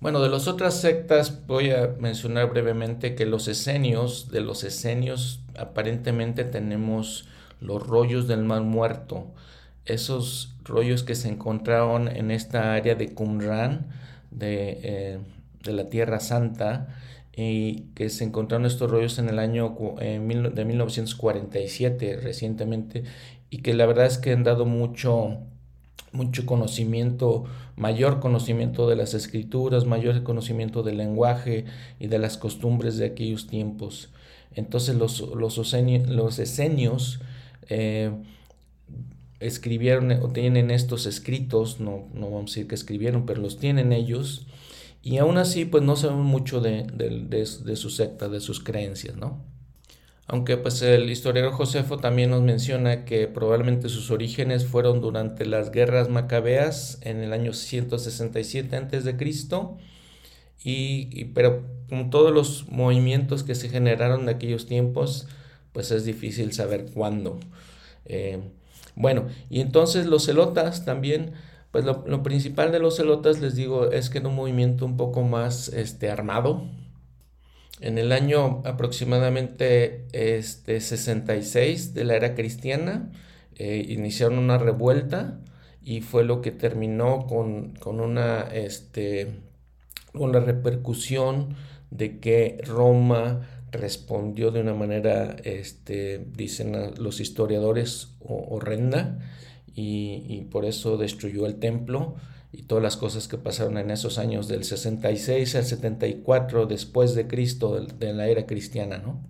Bueno, 0.00 0.22
de 0.22 0.28
las 0.28 0.48
otras 0.48 0.80
sectas 0.80 1.46
voy 1.46 1.70
a 1.70 1.94
mencionar 1.98 2.50
brevemente 2.50 3.14
que 3.14 3.26
los 3.26 3.48
esenios, 3.48 4.30
de 4.30 4.40
los 4.40 4.64
esenios 4.64 5.40
aparentemente 5.58 6.44
tenemos 6.44 7.28
los 7.60 7.84
rollos 7.86 8.28
del 8.28 8.44
mar 8.44 8.62
muerto, 8.62 9.26
esos 9.84 10.54
rollos 10.64 11.02
que 11.02 11.14
se 11.14 11.28
encontraron 11.28 12.08
en 12.08 12.30
esta 12.30 12.74
área 12.74 12.94
de 12.94 13.12
Qumran, 13.12 13.88
de, 14.30 14.80
eh, 14.82 15.18
de 15.62 15.72
la 15.72 15.88
Tierra 15.88 16.20
Santa 16.20 16.88
y 17.36 17.84
que 17.94 18.10
se 18.10 18.24
encontraron 18.24 18.66
estos 18.66 18.90
rollos 18.90 19.18
en 19.18 19.28
el 19.28 19.38
año 19.38 19.76
de 20.00 20.64
1947 20.64 22.18
recientemente 22.20 23.04
y 23.50 23.58
que 23.58 23.74
la 23.74 23.86
verdad 23.86 24.06
es 24.06 24.18
que 24.18 24.32
han 24.32 24.44
dado 24.44 24.66
mucho 24.66 25.38
mucho 26.12 26.46
conocimiento, 26.46 27.44
mayor 27.76 28.20
conocimiento 28.20 28.88
de 28.88 28.96
las 28.96 29.14
escrituras, 29.14 29.84
mayor 29.84 30.22
conocimiento 30.22 30.82
del 30.82 30.96
lenguaje 30.96 31.66
y 32.00 32.06
de 32.06 32.18
las 32.18 32.38
costumbres 32.38 32.96
de 32.96 33.06
aquellos 33.06 33.46
tiempos. 33.46 34.10
Entonces 34.54 34.96
los, 34.96 35.20
los, 35.20 35.58
los 36.08 36.38
esenios 36.38 37.20
eh, 37.68 38.10
escribieron 39.40 40.10
o 40.10 40.30
tienen 40.30 40.70
estos 40.70 41.06
escritos, 41.06 41.78
no, 41.80 42.06
no 42.14 42.30
vamos 42.30 42.52
a 42.52 42.54
decir 42.54 42.66
que 42.68 42.74
escribieron, 42.74 43.26
pero 43.26 43.40
los 43.40 43.58
tienen 43.58 43.92
ellos 43.92 44.46
y 45.02 45.18
aún 45.18 45.38
así, 45.38 45.64
pues 45.64 45.82
no 45.82 45.96
sabemos 45.96 46.26
mucho 46.26 46.60
de, 46.60 46.86
su 47.76 47.90
secta, 47.90 48.28
de 48.28 48.40
sus 48.40 48.60
creencias, 48.62 49.16
¿no? 49.16 49.44
Aunque 50.26 50.58
pues 50.58 50.82
el 50.82 51.08
historiador 51.10 51.52
Josefo 51.52 51.96
también 51.96 52.30
nos 52.30 52.42
menciona 52.42 53.06
que 53.06 53.28
probablemente 53.28 53.88
sus 53.88 54.10
orígenes 54.10 54.66
fueron 54.66 55.00
durante 55.00 55.46
las 55.46 55.70
guerras 55.70 56.10
macabeas 56.10 56.98
en 57.00 57.22
el 57.22 57.32
año 57.32 57.54
167 57.54 58.76
a.C. 58.76 59.16
Y, 60.64 61.08
y, 61.12 61.24
pero 61.26 61.64
con 61.88 62.10
todos 62.10 62.32
los 62.32 62.68
movimientos 62.68 63.42
que 63.42 63.54
se 63.54 63.70
generaron 63.70 64.26
de 64.26 64.32
aquellos 64.32 64.66
tiempos, 64.66 65.28
pues 65.72 65.90
es 65.92 66.04
difícil 66.04 66.52
saber 66.52 66.86
cuándo. 66.92 67.40
Eh, 68.04 68.40
bueno, 68.96 69.28
y 69.48 69.60
entonces 69.60 70.06
los 70.06 70.26
celotas 70.26 70.84
también 70.84 71.32
pues 71.70 71.84
lo, 71.84 72.22
principal 72.22 72.72
de 72.72 72.78
los 72.78 72.96
celotas, 72.96 73.40
les 73.40 73.54
digo, 73.54 73.90
es 73.90 74.08
que 74.08 74.18
en 74.18 74.26
un 74.26 74.34
movimiento 74.34 74.86
un 74.86 74.96
poco 74.96 75.22
más 75.22 75.68
este, 75.68 76.10
armado. 76.10 76.64
En 77.80 77.98
el 77.98 78.10
año 78.12 78.62
aproximadamente 78.64 80.06
este, 80.12 80.80
66 80.80 81.94
de 81.94 82.04
la 82.04 82.16
era 82.16 82.34
cristiana, 82.34 83.12
eh, 83.56 83.84
iniciaron 83.88 84.38
una 84.38 84.58
revuelta 84.58 85.40
y 85.82 86.00
fue 86.00 86.24
lo 86.24 86.40
que 86.40 86.52
terminó 86.52 87.26
con, 87.26 87.74
una, 87.84 88.40
este, 88.52 89.40
una 90.14 90.40
repercusión 90.40 91.54
de 91.90 92.18
que 92.18 92.60
Roma 92.64 93.46
respondió 93.70 94.50
de 94.50 94.62
una 94.62 94.74
manera, 94.74 95.36
este, 95.44 96.24
dicen 96.34 96.94
los 96.98 97.20
historiadores, 97.20 98.16
horrenda 98.20 99.18
y, 99.80 100.48
por 100.50 100.64
eso 100.64 100.96
destruyó 100.96 101.46
el 101.46 101.60
templo 101.60 102.16
y 102.52 102.62
todas 102.62 102.82
las 102.82 102.96
cosas 102.96 103.28
que 103.28 103.38
pasaron 103.38 103.78
en 103.78 103.90
esos 103.90 104.18
años 104.18 104.48
del 104.48 104.64
66 104.64 105.54
al 105.54 105.64
74 105.64 106.66
después 106.66 107.14
de 107.14 107.28
Cristo, 107.28 107.80
de, 107.80 108.12
la 108.12 108.26
era 108.26 108.46
cristiana, 108.46 108.98
¿no? 108.98 109.22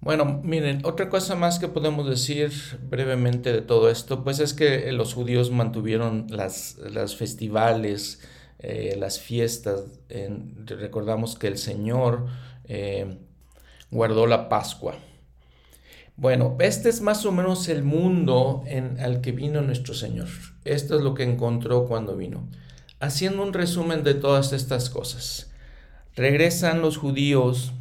Bueno, 0.00 0.40
miren, 0.42 0.84
otra 0.84 1.08
cosa 1.10 1.34
más 1.34 1.58
que 1.58 1.68
podemos 1.68 2.08
decir 2.08 2.52
brevemente 2.88 3.52
de 3.52 3.60
todo 3.60 3.90
esto, 3.90 4.24
pues 4.24 4.38
es 4.38 4.54
que 4.54 4.90
los 4.92 5.14
judíos 5.14 5.50
mantuvieron 5.50 6.26
las, 6.30 6.78
las 6.78 7.16
festivales, 7.16 8.20
eh, 8.60 8.96
las 8.98 9.20
fiestas. 9.20 9.82
recordamos 10.64 11.36
que 11.36 11.48
el 11.48 11.58
Señor 11.58 12.26
eh, 12.64 13.18
guardó 13.90 14.26
la 14.26 14.48
Pascua. 14.48 14.94
Bueno, 16.18 16.56
este 16.60 16.88
es 16.88 17.02
más 17.02 17.26
o 17.26 17.32
menos 17.32 17.68
el 17.68 17.82
mundo 17.82 18.64
en, 18.66 18.98
al 19.00 19.20
que 19.20 19.32
vino 19.32 19.60
nuestro 19.60 19.92
Señor. 19.92 20.28
Esto 20.64 20.96
es 20.96 21.02
lo 21.02 21.12
que 21.12 21.24
encontró 21.24 21.84
cuando 21.86 22.16
vino. 22.16 22.48
Haciendo 23.00 23.42
un 23.42 23.52
resumen 23.52 24.02
de 24.02 24.14
todas 24.14 24.54
estas 24.54 24.88
cosas. 24.88 25.50
Regresan 26.14 26.80
los 26.80 26.96
judíos 26.96 27.74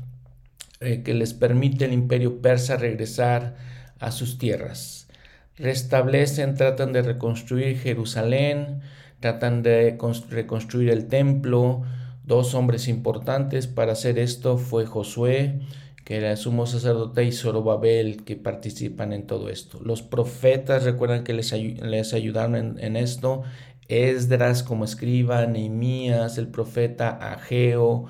eh, 0.82 1.02
que 1.04 1.14
les 1.14 1.34
permite 1.34 1.86
el 1.86 1.94
imperio 1.94 2.42
persa 2.42 2.76
regresar 2.76 3.56
a 4.00 4.12
sus 4.12 4.38
tierras. 4.38 5.08
Restablecen, 5.56 6.56
tratan 6.56 6.92
de 6.92 7.04
reconstruir 7.04 7.80
Jerusalén, 7.80 8.82
tratan 9.22 9.64
de 9.64 9.98
reconstruir 10.30 10.90
el 10.90 11.08
templo. 11.08 11.84
Dos 12.26 12.54
hombres 12.54 12.90
importantes 12.90 13.68
para 13.68 13.94
hacer 13.94 14.20
esto 14.20 14.58
fue 14.58 14.86
Josué, 14.86 15.62
que 16.06 16.18
era 16.18 16.32
el 16.32 16.38
sumo 16.38 16.68
sacerdote 16.68 17.24
y 17.26 17.32
Zorobabel 17.32 18.24
que 18.24 18.36
participan 18.36 19.12
en 19.12 19.26
todo 19.26 19.50
esto. 19.50 19.80
Los 19.84 20.04
profetas, 20.04 20.84
recuerdan 20.84 21.24
que 21.24 21.34
les, 21.34 21.52
les 21.52 22.14
ayudaron 22.14 22.78
en, 22.80 22.96
esto, 22.96 23.42
Esdras 23.88 24.62
como 24.62 24.86
escriba, 24.86 25.48
Nehemías, 25.48 26.38
el 26.38 26.48
profeta 26.48 27.10
Ageo, 27.10 28.06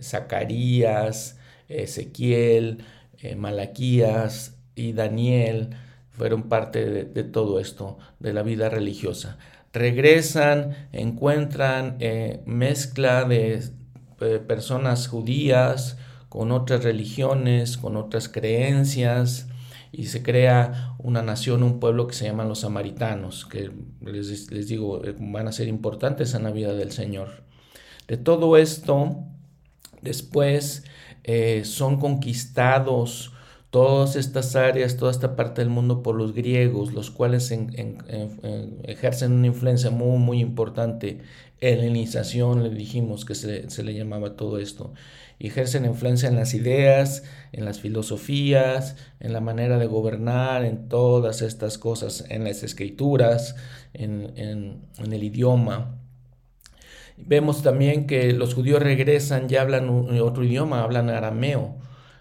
Zacarías, 0.00 1.38
Ezequiel, 1.68 2.84
eh, 3.18 3.34
Malaquías 3.34 4.56
y 4.76 4.92
Daniel 4.92 5.70
fueron 6.10 6.44
parte 6.44 7.04
de, 7.04 7.24
todo 7.24 7.58
esto, 7.58 7.98
de 8.20 8.32
la 8.32 8.44
vida 8.44 8.68
religiosa. 8.68 9.38
Regresan, 9.72 10.88
encuentran 10.92 11.96
eh, 11.98 12.42
mezcla 12.46 13.24
de 13.24 13.60
personas 14.46 15.08
judías 15.08 15.96
con 16.30 16.52
otras 16.52 16.82
religiones, 16.82 17.76
con 17.76 17.96
otras 17.96 18.30
creencias, 18.30 19.48
y 19.92 20.06
se 20.06 20.22
crea 20.22 20.94
una 20.98 21.20
nación, 21.20 21.62
un 21.62 21.80
pueblo 21.80 22.06
que 22.06 22.14
se 22.14 22.24
llaman 22.24 22.48
los 22.48 22.60
samaritanos, 22.60 23.44
que 23.44 23.70
les, 24.00 24.50
les 24.50 24.68
digo, 24.68 25.02
van 25.18 25.48
a 25.48 25.52
ser 25.52 25.68
importantes 25.68 26.32
en 26.32 26.44
la 26.44 26.52
vida 26.52 26.72
del 26.72 26.92
Señor. 26.92 27.28
De 28.06 28.16
todo 28.16 28.56
esto, 28.56 29.16
después 30.00 30.84
eh, 31.24 31.64
son 31.64 31.98
conquistados 31.98 33.32
todas 33.70 34.16
estas 34.16 34.56
áreas, 34.56 34.96
toda 34.96 35.10
esta 35.10 35.36
parte 35.36 35.60
del 35.60 35.70
mundo 35.70 36.02
por 36.02 36.16
los 36.16 36.34
griegos, 36.34 36.92
los 36.92 37.10
cuales 37.10 37.52
ejercen 38.84 39.32
una 39.32 39.46
influencia 39.46 39.90
muy, 39.90 40.18
muy 40.18 40.40
importante. 40.40 41.20
Helenización, 41.60 42.62
le 42.62 42.70
dijimos 42.70 43.24
que 43.24 43.34
se, 43.34 43.68
se 43.68 43.82
le 43.82 43.94
llamaba 43.94 44.34
todo 44.34 44.58
esto. 44.58 44.92
Y 45.40 45.48
ejercen 45.48 45.84
influencia 45.86 46.28
en 46.28 46.36
las 46.36 46.54
ideas, 46.54 47.24
en 47.50 47.64
las 47.64 47.80
filosofías, 47.80 48.94
en 49.18 49.32
la 49.32 49.40
manera 49.40 49.78
de 49.78 49.86
gobernar, 49.86 50.64
en 50.64 50.88
todas 50.88 51.42
estas 51.42 51.78
cosas, 51.78 52.24
en 52.28 52.44
las 52.44 52.62
escrituras, 52.62 53.56
en, 53.92 54.32
en 54.36 55.12
el 55.12 55.24
idioma. 55.24 55.98
Vemos 57.16 57.62
también 57.62 58.06
que 58.06 58.32
los 58.32 58.54
judíos 58.54 58.82
regresan, 58.82 59.48
ya 59.48 59.62
hablan 59.62 59.88
otro 60.20 60.44
idioma, 60.44 60.82
hablan 60.82 61.10
arameo. 61.10 61.76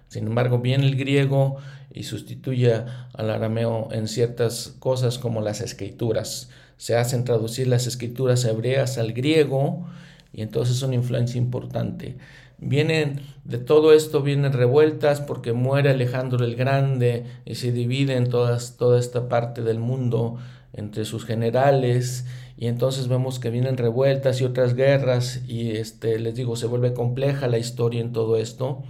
Sin 0.08 0.25
embargo, 0.25 0.60
viene 0.60 0.88
el 0.88 0.95
griego 0.95 1.58
y 1.93 2.03
sustituye 2.03 2.73
al 3.13 3.29
arameo 3.29 3.89
en 3.91 4.08
ciertas 4.08 4.75
cosas 4.79 5.19
como 5.19 5.41
las 5.41 5.62
escrituras. 5.62 6.49
Se 6.77 6.95
hacen 6.95 7.25
traducir 7.25 7.67
las 7.67 7.88
escrituras 7.88 8.45
hebreas 8.45 8.97
al 8.97 9.13
griego 9.13 9.88
y 10.32 10.41
entonces 10.41 10.77
es 10.77 10.84
una 10.84 10.95
influencia 10.95 11.38
importante. 11.38 12.17
Vienen 12.62 13.22
de 13.45 13.58
todo 13.58 13.93
esto, 13.93 14.22
vienen 14.22 14.54
revueltas 14.54 15.22
porque 15.22 15.54
muere 15.54 15.89
Alejandro 15.89 16.43
el 16.43 16.56
Grande 16.56 17.26
y 17.45 17.56
se 17.56 17.72
divide 17.72 18.15
en 18.15 18.30
todas, 18.30 18.76
toda 18.78 19.00
esta 19.00 19.30
parte 19.30 19.62
del 19.62 19.80
mundo 19.80 20.38
entre 20.74 21.06
sus 21.06 21.26
generales. 21.26 22.26
Y 22.58 22.67
entonces 22.67 23.08
vemos 23.08 23.39
que 23.39 23.50
vienen 23.50 23.78
revueltas 23.78 24.41
y 24.41 24.45
otras 24.45 24.76
guerras 24.76 25.41
y 25.48 25.72
este 25.72 26.19
les 26.19 26.36
digo 26.36 26.56
se 26.58 26.67
vuelve 26.67 26.93
compleja 26.93 27.48
la 27.48 27.58
historia 27.58 28.02
en 28.02 28.12
todo 28.12 28.36
esto. 28.36 28.84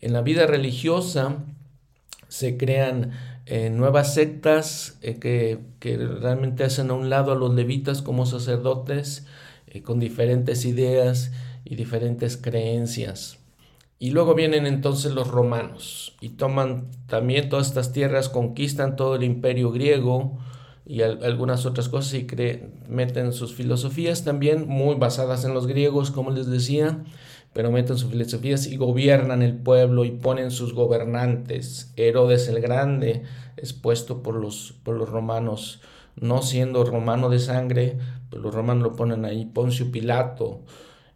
En 0.00 0.12
la 0.12 0.22
vida 0.22 0.46
religiosa 0.46 1.36
se 2.28 2.56
crean 2.56 3.12
eh, 3.44 3.70
nuevas 3.70 4.14
sectas 4.14 4.98
eh, 5.02 5.18
que, 5.20 5.58
que, 5.78 5.96
realmente 5.96 6.64
hacen 6.64 6.90
a 6.90 6.94
un 6.94 7.10
lado 7.10 7.32
a 7.32 7.36
los 7.36 7.54
levitas 7.54 8.02
como 8.02 8.26
sacerdotes 8.26 9.26
eh, 9.68 9.82
con 9.82 10.00
diferentes 10.00 10.64
ideas 10.64 11.30
y 11.66 11.74
diferentes 11.74 12.38
creencias 12.38 13.38
y 13.98 14.10
luego 14.10 14.34
vienen 14.34 14.66
entonces 14.66 15.12
los 15.12 15.28
romanos 15.28 16.14
y 16.20 16.30
toman 16.30 16.90
también 17.06 17.48
todas 17.48 17.68
estas 17.68 17.92
tierras 17.92 18.28
conquistan 18.28 18.94
todo 18.94 19.16
el 19.16 19.24
imperio 19.24 19.70
griego 19.70 20.38
y 20.84 21.00
algunas 21.02 21.66
otras 21.66 21.88
cosas 21.88 22.14
y 22.14 22.26
meten 22.88 23.32
sus 23.32 23.54
filosofías 23.54 24.22
también 24.22 24.68
muy 24.68 24.94
basadas 24.94 25.44
en 25.44 25.52
los 25.52 25.66
griegos, 25.66 26.12
como 26.12 26.30
les 26.30 26.46
decía, 26.46 27.02
pero 27.52 27.72
meten 27.72 27.98
sus 27.98 28.10
filosofías 28.10 28.68
y 28.68 28.76
gobiernan 28.76 29.42
el 29.42 29.56
pueblo 29.56 30.04
y 30.04 30.12
ponen 30.12 30.52
sus 30.52 30.74
gobernantes. 30.74 31.92
Herodes 31.96 32.46
el 32.46 32.60
Grande 32.60 33.24
es 33.56 33.72
puesto 33.72 34.22
por 34.22 34.36
los, 34.36 34.74
por 34.84 34.94
los 34.94 35.08
romanos, 35.08 35.80
no 36.14 36.42
siendo 36.42 36.84
romano 36.84 37.30
de 37.30 37.40
sangre, 37.40 37.98
pero 38.30 38.42
los 38.42 38.54
romanos 38.54 38.84
lo 38.84 38.94
ponen 38.94 39.24
ahí. 39.24 39.44
Poncio 39.44 39.90
Pilato 39.90 40.60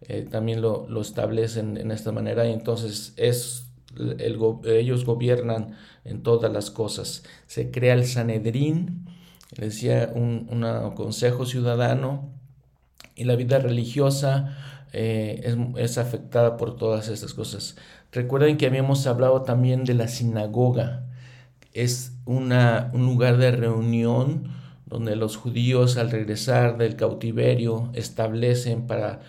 eh, 0.09 0.27
también 0.31 0.63
lo, 0.63 0.87
lo, 0.89 1.01
establecen 1.01 1.77
en 1.77 1.91
esta 1.91 2.13
manera 2.13 2.47
y 2.47 2.53
entonces 2.53 3.13
es 3.17 3.67
el, 3.97 4.39
ellos 4.65 5.05
gobiernan 5.05 5.77
en 6.05 6.23
todas 6.23 6.53
las 6.53 6.71
cosas. 6.71 7.25
Se 7.47 7.71
crea 7.71 7.95
el 7.95 8.07
Sanedrín 8.07 9.07
decía 9.57 10.13
un, 10.15 10.47
consejo 10.95 11.47
ciudadano 11.47 12.31
y 13.15 13.25
la 13.25 13.37
vida 13.37 13.59
religiosa 13.59 14.57
eh, 14.93 15.57
es, 15.77 15.99
afectada 15.99 16.57
por 16.57 16.77
todas 16.77 17.09
estas 17.09 17.35
cosas. 17.35 17.77
Recuerden 18.13 18.57
que 18.57 18.67
habíamos 18.67 19.07
hablado 19.07 19.43
también 19.43 19.85
de 19.85 19.95
la 19.95 20.09
sinagoga. 20.09 21.07
Es 21.73 22.13
una, 22.25 22.91
un 22.93 23.07
lugar 23.07 23.37
de 23.37 23.53
reunión 23.53 24.53
donde 24.87 25.15
los 25.15 25.37
judíos 25.37 25.97
al 25.97 26.11
regresar 26.11 26.77
del 26.77 26.97
cautiverio 26.97 27.91
establecen 27.95 28.89
para 28.89 29.21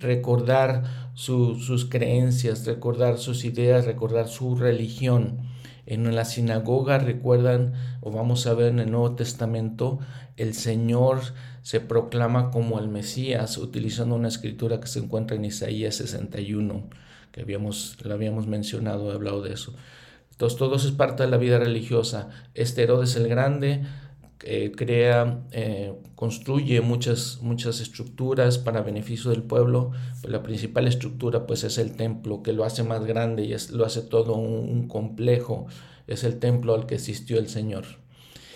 recordar 0.00 0.82
sus 1.14 1.84
creencias, 1.88 2.66
recordar 2.66 3.18
sus 3.18 3.44
ideas, 3.44 3.84
recordar 3.84 4.28
su 4.28 4.56
religión. 4.56 5.38
En 5.86 6.14
la 6.14 6.24
sinagoga 6.24 6.98
recuerdan, 6.98 7.72
o 8.00 8.10
vamos 8.10 8.46
a 8.46 8.54
ver 8.54 8.68
en 8.68 8.78
el 8.80 8.90
Nuevo 8.90 9.14
Testamento, 9.16 9.98
el 10.36 10.54
Señor 10.54 11.20
se 11.62 11.80
proclama 11.80 12.50
como 12.50 12.78
el 12.78 12.88
Mesías, 12.88 13.58
utilizando 13.58 14.14
una 14.14 14.28
escritura 14.28 14.80
que 14.80 14.86
se 14.86 15.00
encuentra 15.00 15.36
en 15.36 15.44
Isaías 15.44 15.96
61, 15.96 16.88
que 17.32 17.42
habíamos, 17.42 17.96
lo 18.02 18.14
habíamos 18.14 18.46
mencionado, 18.46 19.10
he 19.10 19.14
hablado 19.14 19.42
de 19.42 19.52
eso. 19.52 19.74
Entonces 20.30 20.58
todo 20.58 20.76
es 20.76 20.90
parte 20.92 21.22
de 21.22 21.28
la 21.28 21.36
vida 21.36 21.58
religiosa. 21.58 22.30
Este 22.54 22.82
Herodes 22.82 23.14
el 23.16 23.28
Grande 23.28 23.82
eh, 24.42 24.72
crea, 24.74 25.44
eh, 25.52 25.92
construye 26.14 26.80
muchas, 26.80 27.40
muchas 27.42 27.80
estructuras 27.80 28.56
para 28.56 28.80
beneficio 28.80 29.30
del 29.30 29.42
pueblo, 29.42 29.90
pues 30.22 30.32
la 30.32 30.42
principal 30.42 30.88
estructura 30.88 31.46
pues 31.46 31.62
es 31.62 31.76
el 31.76 31.94
templo, 31.94 32.42
que 32.42 32.54
lo 32.54 32.64
hace 32.64 32.82
más 32.82 33.04
grande 33.04 33.44
y 33.44 33.52
es, 33.52 33.70
lo 33.70 33.84
hace 33.84 34.00
todo 34.00 34.36
un, 34.36 34.88
complejo, 34.88 35.66
es 36.06 36.24
el 36.24 36.38
templo 36.38 36.74
al 36.74 36.86
que 36.86 36.94
asistió 36.94 37.38
el 37.38 37.50
Señor. 37.50 37.84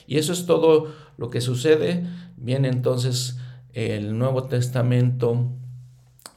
Y 0.06 0.16
eso 0.16 0.32
es 0.32 0.46
todo 0.46 0.90
lo 1.18 1.28
que 1.28 1.42
sucede. 1.42 2.06
Viene 2.38 2.68
entonces 2.68 3.36
el 3.74 4.16
Nuevo 4.16 4.44
Testamento 4.44 5.50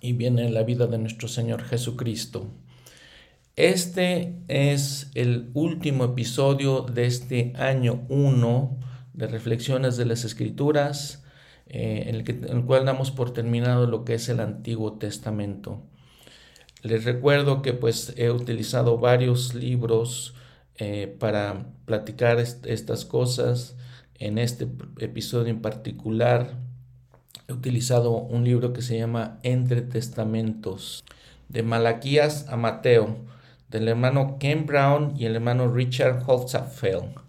y 0.02 0.12
viene 0.12 0.50
la 0.50 0.64
vida 0.64 0.88
de 0.88 0.98
nuestro 0.98 1.30
Señor 1.30 1.64
Jesucristo. 1.64 2.48
Este 3.56 4.36
es 4.50 5.10
el 5.16 5.52
último 5.54 6.04
episodio 6.04 6.82
de 6.82 7.06
este 7.06 7.54
año 7.56 8.06
1 8.10 8.88
de 9.18 9.28
reflexiones 9.28 9.98
de 9.98 10.06
las 10.06 10.24
escrituras, 10.24 11.24
eh, 11.66 12.04
en, 12.08 12.16
el 12.16 12.66
cual 12.66 12.86
damos 12.86 13.12
por 13.12 13.34
terminado 13.34 13.88
lo 13.88 14.06
que 14.06 14.14
es 14.14 14.30
el 14.30 14.40
Antiguo 14.40 14.94
Testamento. 14.94 15.82
Les 16.84 17.04
recuerdo 17.04 17.64
que 17.64 17.74
pues 17.74 18.14
he 18.16 18.30
utilizado 18.30 19.00
varios 19.00 19.56
libros 19.56 20.36
eh, 20.78 21.14
para 21.20 21.66
platicar 21.86 22.40
estas 22.40 23.06
cosas. 23.06 23.76
En 24.20 24.38
este 24.38 24.68
episodio 25.00 25.48
en 25.48 25.62
particular 25.62 26.54
he 27.48 27.54
utilizado 27.54 28.12
un 28.12 28.44
libro 28.44 28.72
que 28.72 28.84
se 28.84 29.00
llama 29.00 29.40
Entre 29.42 29.82
Testamentos, 29.82 31.04
de 31.50 31.64
Malaquías 31.64 32.48
a 32.50 32.56
Mateo, 32.56 33.18
del 33.70 33.88
hermano 33.88 34.38
Ken 34.40 34.68
Brown 34.68 35.14
y 35.18 35.26
el 35.26 35.36
hermano 35.36 35.68
Richard 35.68 36.24
Holzapfel. 36.28 37.27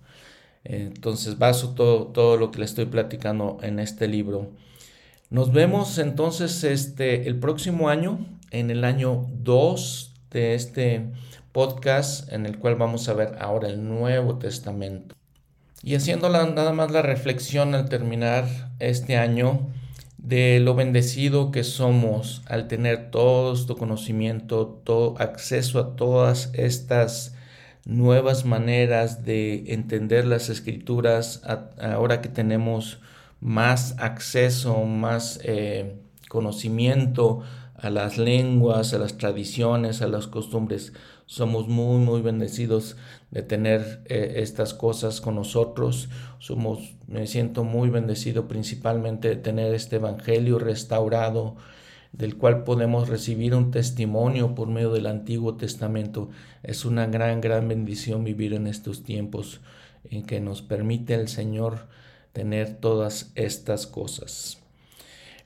Entonces 0.69 1.39
baso 1.39 1.71
todo, 1.71 2.09
todo 2.09 2.37
lo 2.37 2.51
que 2.51 2.59
le 2.59 2.67
estoy 2.67 2.85
platicando 2.85 3.59
en 3.63 3.79
este 3.79 4.07
libro. 4.07 4.51
Nos 5.31 5.53
vemos 5.53 5.99
entonces 5.99 6.63
este, 6.63 7.27
el 7.27 7.39
próximo 7.39 7.89
año, 7.89 8.19
en 8.51 8.71
el 8.71 8.85
año 8.85 9.27
2 9.43 10.15
de 10.31 10.55
este 10.55 11.07
podcast, 11.53 12.31
en 12.33 12.47
el 12.47 12.59
cual 12.59 12.77
vamos 12.77 13.09
a 13.09 13.15
ver 13.15 13.37
ahora 13.41 13.69
el 13.69 13.87
Nuevo 13.89 14.37
Testamento. 14.37 15.15
Y 15.83 15.95
haciendo 15.95 16.29
nada 16.29 16.73
más 16.73 16.91
la 16.91 17.03
reflexión 17.03 17.75
al 17.75 17.89
terminar 17.89 18.47
este 18.79 19.17
año 19.17 19.69
de 20.19 20.61
lo 20.61 20.75
bendecido 20.75 21.51
que 21.51 21.65
somos 21.65 22.43
al 22.47 22.69
tener 22.69 23.11
todo 23.11 23.55
este 23.55 23.75
conocimiento, 23.75 24.81
todo 24.85 25.15
acceso 25.19 25.79
a 25.79 25.97
todas 25.97 26.51
estas 26.53 27.35
nuevas 27.89 28.45
maneras 28.45 29.25
de 29.25 29.73
entender 29.73 30.27
las 30.27 30.51
escrituras 30.51 31.43
ahora 31.81 32.21
que 32.21 32.29
tenemos 32.29 33.01
más 33.41 33.97
acceso, 33.99 34.85
más 34.85 35.41
eh, 35.43 35.97
conocimiento 36.29 37.43
a 37.75 37.89
las 37.89 38.19
lenguas, 38.19 38.93
a 38.93 38.99
las 38.99 39.17
tradiciones, 39.17 40.03
a 40.03 40.07
las 40.07 40.27
costumbres. 40.27 40.93
Somos 41.25 41.67
muy, 41.69 41.99
muy 41.99 42.21
bendecidos 42.21 42.97
de 43.31 43.43
tener 43.43 44.03
eh, 44.05 44.35
estas 44.37 44.75
cosas 44.75 45.23
con 45.23 45.37
nosotros. 45.37 46.11
Somos, 46.41 46.95
me 47.07 47.27
siento 47.27 47.65
muy 47.65 47.89
bendecido 47.89 48.49
principalmente 48.49 49.29
de 49.29 49.37
tener 49.37 49.75
este 49.75 49.97
evangelio 49.97 50.59
restaurado 50.59 51.57
del 52.13 52.37
cual 52.37 52.65
podemos 52.65 53.09
recibir 53.09 53.55
un 53.55 53.71
testimonio 53.71 54.55
por 54.55 54.69
medio 54.69 54.93
del 54.93 55.07
Antiguo 55.07 55.55
Testamento. 55.55 56.31
Es 56.63 56.85
una 56.85 57.07
gran, 57.07 57.41
gran 57.41 57.69
bendición 57.69 58.25
vivir 58.25 58.55
en 58.55 58.67
estos 58.67 59.03
tiempos 59.03 59.61
en 60.11 60.25
que 60.25 60.41
nos 60.41 60.63
permite 60.63 61.15
el 61.15 61.29
Señor 61.29 61.87
tener 62.33 62.77
todas 62.77 63.33
estas 63.35 63.87
cosas. 63.87 64.59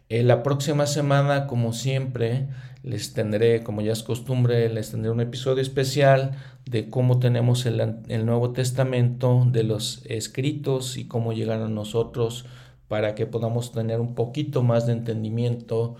En 0.09 0.29
la 0.29 0.43
próxima 0.43 0.87
semana, 0.87 1.47
como 1.47 1.73
siempre, 1.73 2.49
les 2.83 3.15
tendré, 3.15 3.63
como 3.63 3.81
ya 3.81 3.93
es 3.93 4.03
costumbre, 4.03 4.69
les 4.69 4.91
tendré 4.91 5.11
un 5.11 5.21
episodio 5.21 5.63
especial 5.63 6.33
de 6.67 6.91
cómo 6.91 7.19
tenemos 7.19 7.65
el, 7.65 7.81
el 8.09 8.27
Nuevo 8.27 8.53
Testamento, 8.53 9.47
de 9.51 9.63
los 9.63 10.03
escritos 10.05 10.99
y 10.99 11.07
cómo 11.07 11.33
llegaron 11.33 11.67
a 11.67 11.75
nosotros 11.75 12.45
para 12.89 13.15
que 13.15 13.25
podamos 13.25 13.73
tener 13.73 14.01
un 14.01 14.15
poquito 14.15 14.63
más 14.63 14.87
de 14.87 14.93
entendimiento 14.93 15.97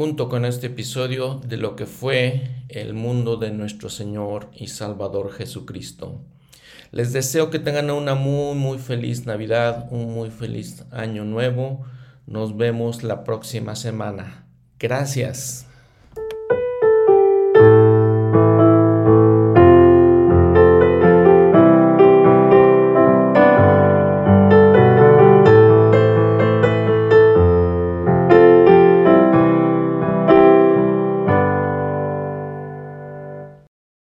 junto 0.00 0.30
con 0.30 0.46
este 0.46 0.68
episodio 0.68 1.42
de 1.46 1.58
lo 1.58 1.76
que 1.76 1.84
fue 1.84 2.64
el 2.70 2.94
mundo 2.94 3.36
de 3.36 3.50
nuestro 3.50 3.90
Señor 3.90 4.48
y 4.54 4.68
Salvador 4.68 5.30
Jesucristo. 5.30 6.22
Les 6.90 7.12
deseo 7.12 7.50
que 7.50 7.58
tengan 7.58 7.90
una 7.90 8.14
muy 8.14 8.54
muy 8.54 8.78
feliz 8.78 9.26
Navidad, 9.26 9.88
un 9.90 10.14
muy 10.14 10.30
feliz 10.30 10.86
año 10.90 11.26
nuevo. 11.26 11.84
Nos 12.26 12.56
vemos 12.56 13.02
la 13.02 13.24
próxima 13.24 13.76
semana. 13.76 14.46
Gracias. 14.78 15.69